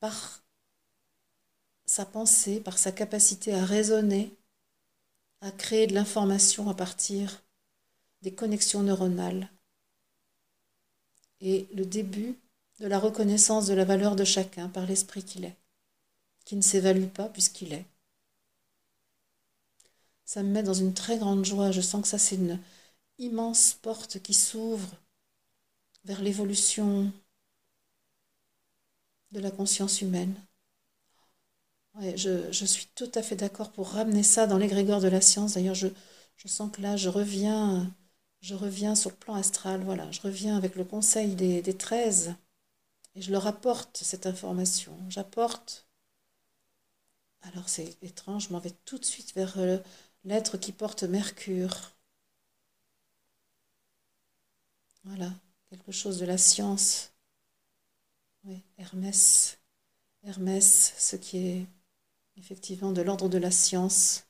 par 0.00 0.42
sa 1.84 2.04
pensée, 2.04 2.60
par 2.60 2.78
sa 2.78 2.90
capacité 2.90 3.54
à 3.54 3.64
raisonner, 3.64 4.34
à 5.40 5.52
créer 5.52 5.86
de 5.86 5.94
l'information 5.94 6.68
à 6.68 6.74
partir 6.74 7.44
des 8.22 8.32
connexions 8.32 8.82
neuronales. 8.82 9.48
Et 11.40 11.68
le 11.74 11.84
début 11.84 12.34
de 12.80 12.88
la 12.88 12.98
reconnaissance 12.98 13.66
de 13.66 13.74
la 13.74 13.84
valeur 13.84 14.16
de 14.16 14.24
chacun 14.24 14.68
par 14.68 14.86
l'esprit 14.86 15.22
qu'il 15.22 15.44
est, 15.44 15.56
qui 16.44 16.56
ne 16.56 16.62
s'évalue 16.62 17.06
pas 17.06 17.28
puisqu'il 17.28 17.72
est. 17.72 17.84
Ça 20.26 20.42
me 20.42 20.50
met 20.50 20.62
dans 20.62 20.74
une 20.74 20.92
très 20.92 21.18
grande 21.18 21.44
joie. 21.44 21.70
Je 21.70 21.80
sens 21.80 22.02
que 22.02 22.08
ça, 22.08 22.18
c'est 22.18 22.36
une, 22.36 22.58
immense 23.18 23.74
porte 23.74 24.20
qui 24.20 24.34
s'ouvre 24.34 24.88
vers 26.04 26.22
l'évolution 26.22 27.12
de 29.32 29.40
la 29.40 29.50
conscience 29.50 30.00
humaine. 30.02 30.34
je, 32.00 32.64
suis 32.64 32.86
tout 32.94 33.10
à 33.14 33.22
fait 33.22 33.36
d'accord 33.36 33.72
pour 33.72 33.88
ramener 33.88 34.22
ça 34.22 34.46
dans 34.46 34.58
l'égrégore 34.58 35.00
de 35.00 35.08
la 35.08 35.20
science. 35.20 35.54
D'ailleurs, 35.54 35.74
je, 35.74 35.88
sens 36.46 36.70
que 36.70 36.80
là, 36.80 36.96
je 36.96 37.08
reviens, 37.08 37.92
je 38.40 38.54
reviens 38.54 38.94
sur 38.94 39.10
le 39.10 39.16
plan 39.16 39.34
astral. 39.34 39.82
Voilà, 39.82 40.10
je 40.12 40.20
reviens 40.20 40.56
avec 40.56 40.76
le 40.76 40.84
conseil 40.84 41.34
des, 41.34 41.62
des 41.62 41.76
13 41.76 42.34
et 43.14 43.22
je 43.22 43.32
leur 43.32 43.46
apporte 43.46 43.96
cette 43.96 44.26
information. 44.26 44.96
J'apporte. 45.08 45.88
Alors, 47.42 47.68
c'est 47.68 47.96
étrange, 48.02 48.48
je 48.48 48.52
m'en 48.52 48.58
vais 48.58 48.72
tout 48.84 48.98
de 48.98 49.04
suite 49.04 49.34
vers 49.34 49.58
euh, 49.58 49.78
l'être 50.26 50.58
qui 50.58 50.72
porte 50.72 51.04
Mercure. 51.04 51.92
Voilà, 55.04 55.32
quelque 55.70 55.92
chose 55.92 56.18
de 56.18 56.26
la 56.26 56.36
science. 56.36 57.12
Oui, 58.44 58.62
Hermès. 58.76 59.58
Hermès, 60.24 60.94
ce 60.98 61.14
qui 61.16 61.38
est 61.38 61.66
effectivement 62.36 62.92
de 62.92 63.02
l'ordre 63.02 63.28
de 63.28 63.38
la 63.38 63.52
science 63.52 64.24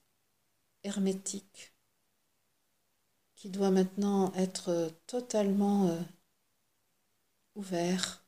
hermétique, 0.85 1.73
qui 3.35 3.49
doit 3.49 3.71
maintenant 3.71 4.33
être 4.35 4.93
totalement 5.07 5.89
euh, 5.89 6.01
ouvert. 7.55 8.23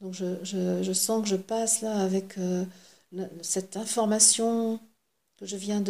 Donc 0.00 0.14
je, 0.14 0.92
sens 0.92 1.22
que 1.22 1.28
je 1.28 1.36
passe 1.36 1.80
là 1.80 2.00
avec 2.00 2.38
euh, 2.38 2.64
cette 3.42 3.76
information 3.76 4.80
que 5.36 5.46
je 5.46 5.56
viens 5.56 5.80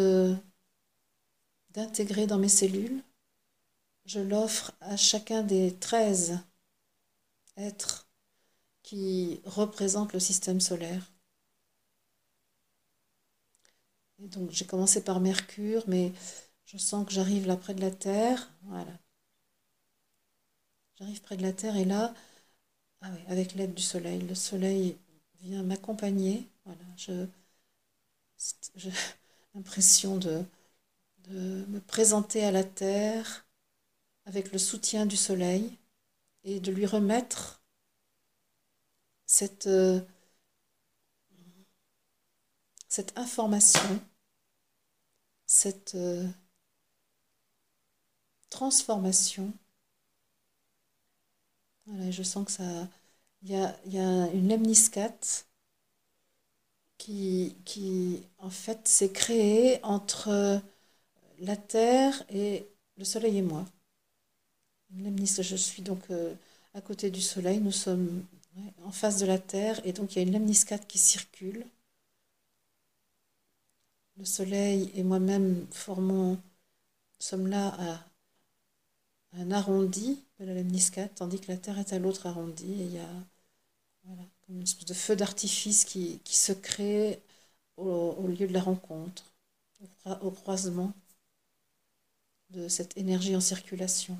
d'intégrer 1.71 2.27
dans 2.27 2.39
mes 2.39 2.49
cellules 2.49 3.03
je 4.09 4.21
l'offre 4.21 4.73
à 4.81 4.97
chacun 4.97 5.43
des 5.43 5.75
13 5.75 6.39
êtres 7.59 8.09
qui 8.83 9.41
représentent 9.45 10.14
le 10.14 10.21
système 10.21 10.61
solaire. 10.62 11.12
Donc 14.19 14.51
j'ai 14.51 14.64
commencé 14.66 15.05
par 15.05 15.21
Mercure, 15.21 15.85
mais 15.89 16.12
je 16.64 16.79
sens 16.79 17.07
que 17.07 17.12
j'arrive 17.12 17.47
là 17.47 17.57
près 17.57 17.75
de 17.75 17.83
la 17.83 17.91
Terre. 17.91 18.51
Voilà. 18.62 18.93
J'arrive 20.99 21.21
près 21.21 21.37
de 21.37 21.43
la 21.43 21.53
Terre 21.53 21.77
et 21.77 21.85
là, 21.85 22.14
ah 23.03 23.11
avec 23.29 23.55
l'aide 23.55 23.75
du 23.75 23.83
Soleil, 23.83 24.21
le 24.23 24.35
Soleil 24.35 24.97
vient 25.41 25.62
m'accompagner. 25.62 26.49
Voilà, 26.69 26.85
je, 26.99 27.27
j'ai 28.77 28.93
l'impression 29.55 30.19
de, 30.19 30.45
de 31.29 31.64
me 31.69 31.81
présenter 31.81 32.45
à 32.45 32.51
la 32.51 32.62
Terre 32.62 33.47
avec 34.27 34.53
le 34.53 34.59
soutien 34.59 35.07
du 35.07 35.16
soleil 35.16 35.79
et 36.45 36.61
de 36.61 36.71
lui 36.71 36.85
remettre 36.85 37.62
cette, 39.25 39.66
euh, 39.66 40.01
cette 42.89 43.16
information, 43.16 44.01
cette 45.47 45.95
euh, 45.95 46.29
transformation. 48.51 49.55
Voilà, 51.87 52.11
je 52.11 52.23
sens 52.23 52.45
que 52.45 52.53
ça. 52.53 52.89
Il 53.43 53.51
y 53.51 53.57
a, 53.57 53.75
y 53.87 53.99
a, 53.99 54.29
une 54.33 54.49
lemniscate 54.49 55.47
qui, 56.99 57.57
qui, 57.64 58.22
en 58.38 58.51
fait, 58.51 58.86
s'est 58.88 59.12
créée 59.12 59.80
entre 59.84 60.61
la 61.40 61.57
Terre 61.57 62.22
et 62.30 62.66
le 62.99 63.05
Soleil 63.05 63.38
et 63.38 63.42
moi. 63.42 63.64
Je 64.90 65.57
suis 65.57 65.82
donc 65.82 66.01
euh, 66.11 66.34
à 66.74 66.80
côté 66.80 67.11
du 67.11 67.20
Soleil, 67.20 67.61
nous 67.61 67.72
sommes 67.72 68.24
en 68.84 68.90
face 68.92 69.18
de 69.18 69.26
la 69.26 69.38
Terre, 69.38 69.80
et 69.86 69.92
donc 69.92 70.14
il 70.14 70.18
y 70.18 70.20
a 70.20 70.26
une 70.26 70.32
lemniscate 70.32 70.86
qui 70.86 70.99
circule. 70.99 71.64
Le 74.18 74.24
Soleil 74.26 74.90
et 74.94 75.03
moi-même 75.03 75.66
formons, 75.70 76.38
sommes 77.18 77.46
là 77.46 77.74
à 77.78 78.05
un 79.32 79.51
arrondi 79.51 80.24
de 80.38 80.44
la 80.44 80.55
lemniscate, 80.55 81.14
tandis 81.14 81.40
que 81.40 81.51
la 81.51 81.57
Terre 81.59 81.78
est 81.78 81.92
à 81.92 81.99
l'autre 81.99 82.26
arrondi, 82.26 82.72
et 82.72 82.84
il 82.84 82.92
y 82.92 82.99
a 82.99 83.09
comme 84.03 84.38
une 84.49 84.62
espèce 84.62 84.86
de 84.86 84.94
feu 84.94 85.16
d'artifice 85.16 85.84
qui, 85.84 86.20
se 86.24 86.53
crée 86.53 87.22
au, 87.76 88.26
lieu 88.28 88.46
de 88.46 88.53
la 88.53 88.62
rencontre, 88.62 89.32
au 90.22 90.30
croisement 90.30 90.92
de 92.51 92.68
cette 92.68 92.96
énergie 92.96 93.36
en 93.36 93.40
circulation. 93.40 94.18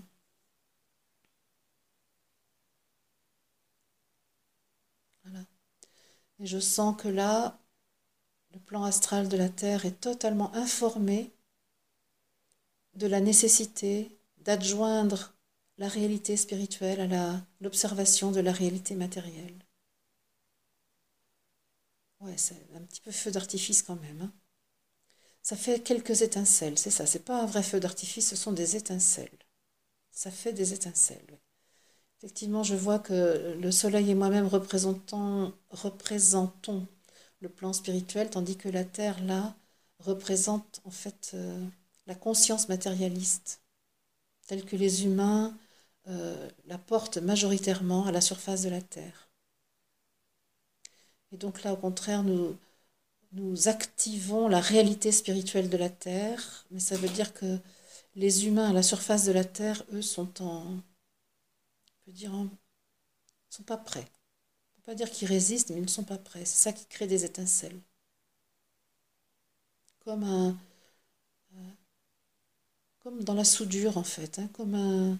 Et 6.41 6.47
je 6.47 6.59
sens 6.59 6.97
que 7.01 7.09
là, 7.09 7.59
le 8.53 8.61
plan 8.61 8.85
astral 8.85 9.29
de 9.29 9.37
la 9.37 9.49
Terre 9.49 9.87
est 9.87 10.01
totalement 10.01 10.55
informé 10.55 11.33
de 12.95 13.07
la 13.07 13.21
nécessité 13.21 14.19
d'adjoindre 14.39 15.35
la 15.79 15.89
réalité 15.89 16.37
spirituelle 16.37 17.13
à 17.13 17.41
l'observation 17.61 18.33
de 18.33 18.41
la 18.41 18.53
réalité 18.53 18.95
matérielle. 18.95 19.68
Ouais, 22.21 22.37
c'est 22.37 22.55
un 22.77 22.81
petit 22.83 23.01
peu 23.01 23.11
feu 23.11 23.33
d'artifice 23.33 23.83
quand 23.83 23.97
même. 23.97 24.21
Hein. 24.23 24.33
Ça 25.43 25.57
fait 25.57 25.81
quelques 25.83 26.23
étincelles, 26.23 26.79
c'est 26.79 26.91
ça. 26.91 27.07
C'est 27.07 27.25
pas 27.25 27.43
un 27.43 27.47
vrai 27.47 27.63
feu 27.63 27.81
d'artifice, 27.81 28.29
ce 28.29 28.37
sont 28.37 28.53
des 28.53 28.77
étincelles. 28.77 29.39
Ça 30.13 30.31
fait 30.31 30.53
des 30.55 30.75
étincelles. 30.75 31.41
Effectivement, 32.19 32.63
je 32.65 32.77
vois 32.77 32.99
que 33.01 33.57
le 33.61 33.73
Soleil 33.73 34.11
et 34.11 34.15
moi-même 34.15 34.47
représentons, 34.49 35.53
représentons 35.71 36.87
le 37.41 37.49
plan 37.49 37.73
spirituel, 37.73 38.31
tandis 38.31 38.57
que 38.57 38.69
la 38.71 38.85
Terre, 38.85 39.23
là, 39.25 39.57
représente 40.01 40.81
en 40.85 40.91
fait 40.91 41.33
euh, 41.35 41.67
la 42.07 42.15
conscience 42.17 42.69
matérialiste, 42.69 43.63
telle 44.49 44.65
que 44.67 44.77
les 44.77 45.05
humains 45.07 45.57
euh, 46.09 46.49
la 46.67 46.79
portent 46.79 47.19
majoritairement 47.19 48.07
à 48.07 48.13
la 48.13 48.21
surface 48.23 48.63
de 48.63 48.71
la 48.71 48.83
Terre. 48.83 49.28
Et 51.33 51.37
donc 51.39 51.63
là, 51.63 51.73
au 51.73 51.77
contraire, 51.79 52.23
nous, 52.23 52.57
nous 53.33 53.69
activons 53.69 54.49
la 54.49 54.61
réalité 54.61 55.13
spirituelle 55.13 55.71
de 55.71 55.77
la 55.79 55.91
Terre, 55.91 56.67
mais 56.71 56.81
ça 56.81 56.97
veut 56.97 57.09
dire 57.11 57.35
que 57.35 57.59
les 58.17 58.47
humains 58.47 58.71
à 58.71 58.75
la 58.75 58.83
surface 58.85 59.25
de 59.27 59.33
la 59.33 59.45
Terre, 59.45 59.85
eux, 59.93 60.03
sont 60.03 60.43
en, 60.43 60.79
dire, 62.09 62.33
ils 62.35 62.43
ne 62.43 62.49
sont 63.51 63.63
pas 63.63 63.77
prêts. 63.77 64.01
On 64.07 64.81
ne 64.81 64.83
peut 64.83 64.93
pas 64.93 64.95
dire 64.97 65.11
qu'ils 65.11 65.29
résistent, 65.29 65.71
mais 65.71 65.79
ils 65.79 65.83
ne 65.83 65.89
sont 65.89 66.05
pas 66.05 66.19
prêts. 66.19 66.45
C'est 66.45 66.63
ça 66.65 66.73
qui 66.73 66.87
crée 66.87 67.07
des 67.07 67.25
étincelles. 67.25 67.81
Comme 70.01 70.25
un. 70.25 70.59
Euh, 71.55 71.71
comme 73.01 73.25
dans 73.25 73.35
la 73.35 73.43
soudure, 73.45 73.99
en 73.99 74.05
fait. 74.05 74.39
Hein, 74.39 74.49
comme 74.53 74.75
un, 74.77 75.19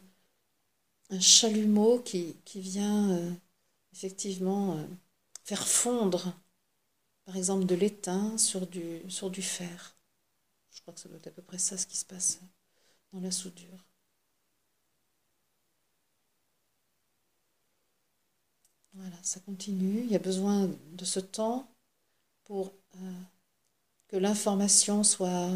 un 1.11 1.21
chalumeau 1.21 1.99
qui, 2.01 2.37
qui 2.47 2.61
vient 2.61 3.11
euh, 3.11 3.31
effectivement 3.93 4.77
euh, 4.77 4.87
faire 5.49 5.67
fondre, 5.67 6.35
par 7.25 7.37
exemple, 7.37 7.65
de 7.67 7.75
l'étain 7.75 8.37
sur 8.39 8.67
du, 8.67 9.03
sur 9.11 9.31
du 9.31 9.43
fer. 9.43 9.97
Je 10.73 10.83
crois 10.83 10.95
que 10.95 11.01
ça 11.01 11.09
doit 11.09 11.19
être 11.19 11.29
à 11.29 11.33
peu 11.33 11.43
près 11.43 11.59
ça 11.59 11.79
ce 11.79 11.87
qui 11.87 11.97
se 11.97 12.05
passe 12.05 12.41
dans 13.13 13.21
la 13.21 13.31
soudure. 13.31 13.87
Voilà, 18.93 19.17
ça 19.23 19.41
continue. 19.41 20.01
Il 20.05 20.11
y 20.11 20.17
a 20.17 20.19
besoin 20.19 20.69
de 20.93 21.05
ce 21.07 21.21
temps 21.21 21.67
pour 22.45 22.73
euh, 22.97 23.13
que 24.09 24.17
l'information 24.17 25.05
soit 25.05 25.51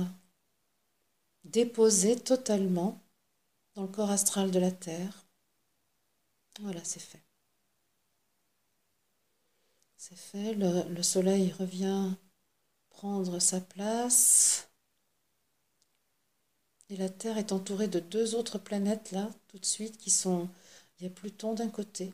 déposée 1.44 2.18
totalement 2.18 3.00
dans 3.74 3.82
le 3.82 3.88
corps 3.88 4.10
astral 4.10 4.50
de 4.50 4.58
la 4.58 4.72
Terre. 4.72 5.24
Voilà, 6.60 6.80
c'est 6.84 7.00
fait. 7.00 7.22
C'est 10.04 10.16
fait. 10.16 10.54
Le, 10.54 10.82
le, 10.88 11.02
soleil 11.04 11.52
revient 11.52 12.10
prendre 12.90 13.38
sa 13.38 13.60
place. 13.60 14.68
Et 16.88 16.96
la 16.96 17.08
Terre 17.08 17.38
est 17.38 17.52
entourée 17.52 17.86
de 17.86 18.00
deux 18.00 18.34
autres 18.34 18.58
planètes 18.58 19.12
là, 19.12 19.30
tout 19.46 19.58
de 19.58 19.64
suite, 19.64 19.98
qui 19.98 20.10
sont... 20.10 20.48
Il 20.98 21.04
y 21.04 21.06
a 21.06 21.10
Pluton 21.10 21.54
d'un 21.54 21.70
côté 21.70 22.12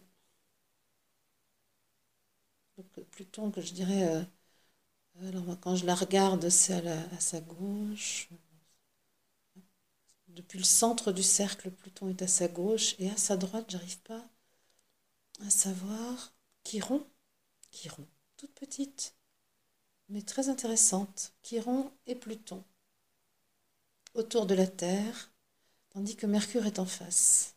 Pluton, 3.10 3.50
que 3.50 3.62
je 3.62 3.72
dirais, 3.72 4.06
euh, 4.08 4.22
alors 5.28 5.58
quand 5.60 5.76
je 5.76 5.86
la 5.86 5.94
regarde, 5.94 6.48
c'est 6.50 6.86
à, 6.86 7.20
sa 7.20 7.40
gauche. 7.40 8.28
Depuis 10.28 10.58
le 10.58 10.64
centre 10.64 11.10
du 11.10 11.24
cercle, 11.24 11.70
Pluton 11.70 12.08
est 12.08 12.22
à 12.22 12.28
sa 12.28 12.48
gauche 12.48 12.94
et 12.98 13.10
à 13.10 13.16
sa 13.16 13.36
droite, 13.36 13.70
j'arrive 13.70 13.98
pas 14.02 14.24
à 15.44 15.50
savoir. 15.50 16.32
Chiron, 16.64 17.04
Chiron, 17.80 18.08
toute 18.36 18.52
petite, 18.54 19.14
mais 20.08 20.22
très 20.22 20.48
intéressante. 20.48 21.32
Chiron 21.44 21.92
et 22.06 22.16
Pluton 22.16 22.64
autour 24.14 24.46
de 24.46 24.54
la 24.56 24.66
Terre, 24.66 25.30
tandis 25.90 26.16
que 26.16 26.26
Mercure 26.26 26.66
est 26.66 26.80
en 26.80 26.86
face. 26.86 27.54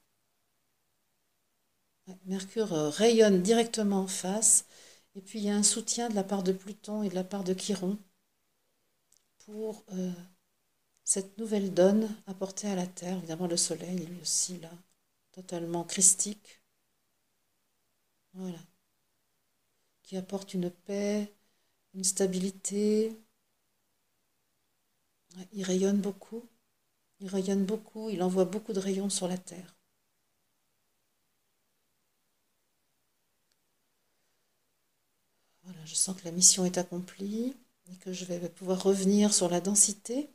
Mercure 2.26 2.72
euh, 2.74 2.89
rayonne 2.89 3.41
directement 3.41 4.01
en 4.01 4.07
face, 4.07 4.65
et 5.15 5.22
puis 5.22 5.39
il 5.39 5.45
y 5.45 5.49
a 5.49 5.55
un 5.55 5.63
soutien 5.63 6.07
de 6.07 6.13
la 6.13 6.24
part 6.24 6.43
de 6.43 6.51
Pluton 6.51 7.01
et 7.01 7.09
de 7.09 7.15
la 7.15 7.24
part 7.24 7.43
de 7.43 7.55
Chiron 7.55 7.97
pour 9.39 9.84
euh, 9.93 10.11
cette 11.03 11.36
nouvelle 11.39 11.74
donne 11.74 12.07
apportée 12.28 12.67
à 12.67 12.76
la 12.76 12.86
Terre. 12.86 13.17
Évidemment, 13.17 13.47
le 13.47 13.57
Soleil, 13.57 14.05
lui 14.05 14.22
aussi, 14.22 14.59
là, 14.59 14.69
totalement 15.32 15.84
christique. 15.84 16.61
Voilà. 18.34 18.59
Qui 20.12 20.18
apporte 20.18 20.53
une 20.53 20.70
paix, 20.70 21.32
une 21.93 22.03
stabilité. 22.03 23.16
Il 25.53 25.64
rayonne 25.64 26.01
beaucoup. 26.01 26.43
Il 27.22 27.30
rayonne 27.30 27.66
beaucoup. 27.66 28.09
Il 28.09 28.22
envoie 28.22 28.45
beaucoup 28.45 28.74
de 28.74 28.80
rayons 28.80 29.09
sur 29.09 29.30
la 29.30 29.38
Terre. 29.38 29.76
Voilà, 35.64 35.80
je 35.86 35.95
sens 35.95 36.16
que 36.18 36.26
la 36.26 36.32
mission 36.32 36.66
est 36.66 36.78
accomplie 36.78 37.55
et 37.91 37.95
que 37.95 38.14
je 38.14 38.26
vais 38.26 38.49
pouvoir 38.49 38.84
revenir 38.84 39.34
sur 39.34 39.49
la 39.49 39.59
densité. 39.62 40.30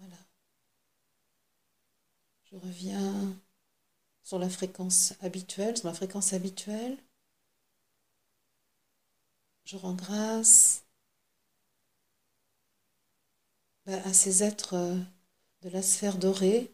Voilà. 0.00 0.16
Je 2.50 2.56
reviens 2.56 3.40
sur 4.30 4.38
la 4.38 4.48
fréquence 4.48 5.14
habituelle, 5.22 5.76
fréquence 5.92 6.34
habituelle. 6.34 6.96
Je 9.64 9.76
rends 9.76 9.96
grâce 9.96 10.84
bah, 13.86 14.00
à 14.04 14.12
ces 14.12 14.44
êtres 14.44 14.74
euh, 14.74 14.96
de 15.62 15.70
la 15.70 15.82
sphère 15.82 16.16
dorée, 16.16 16.70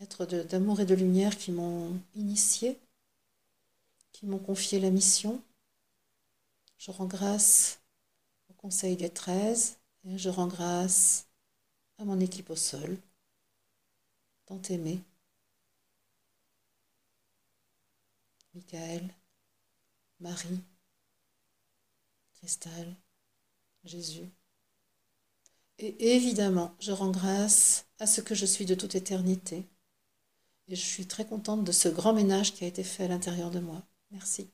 êtres 0.00 0.24
d'amour 0.24 0.80
et 0.80 0.86
de 0.86 0.94
lumière 0.94 1.36
qui 1.36 1.52
m'ont 1.52 1.92
initié, 2.14 2.80
qui 4.12 4.24
m'ont 4.24 4.38
confié 4.38 4.80
la 4.80 4.88
mission. 4.88 5.42
Je 6.78 6.90
rends 6.90 7.04
grâce 7.04 7.80
au 8.48 8.54
Conseil 8.54 8.96
des 8.96 9.10
13 9.10 9.76
et 10.06 10.16
je 10.16 10.30
rends 10.30 10.46
grâce 10.46 11.26
à 11.98 12.06
mon 12.06 12.18
équipe 12.18 12.48
au 12.48 12.56
sol, 12.56 12.96
tant 14.46 14.62
aimée. 14.70 15.02
Michael, 18.54 19.14
Marie, 20.20 20.64
Cristal, 22.34 22.96
Jésus. 23.84 24.30
Et 25.78 26.14
évidemment, 26.14 26.74
je 26.80 26.92
rends 26.92 27.10
grâce 27.10 27.86
à 27.98 28.06
ce 28.06 28.20
que 28.20 28.34
je 28.34 28.46
suis 28.46 28.66
de 28.66 28.74
toute 28.74 28.94
éternité. 28.94 29.66
Et 30.68 30.76
je 30.76 30.80
suis 30.84 31.06
très 31.06 31.26
contente 31.26 31.64
de 31.64 31.72
ce 31.72 31.88
grand 31.88 32.12
ménage 32.12 32.54
qui 32.54 32.64
a 32.64 32.68
été 32.68 32.84
fait 32.84 33.04
à 33.04 33.08
l'intérieur 33.08 33.50
de 33.50 33.60
moi. 33.60 33.82
Merci. 34.10 34.50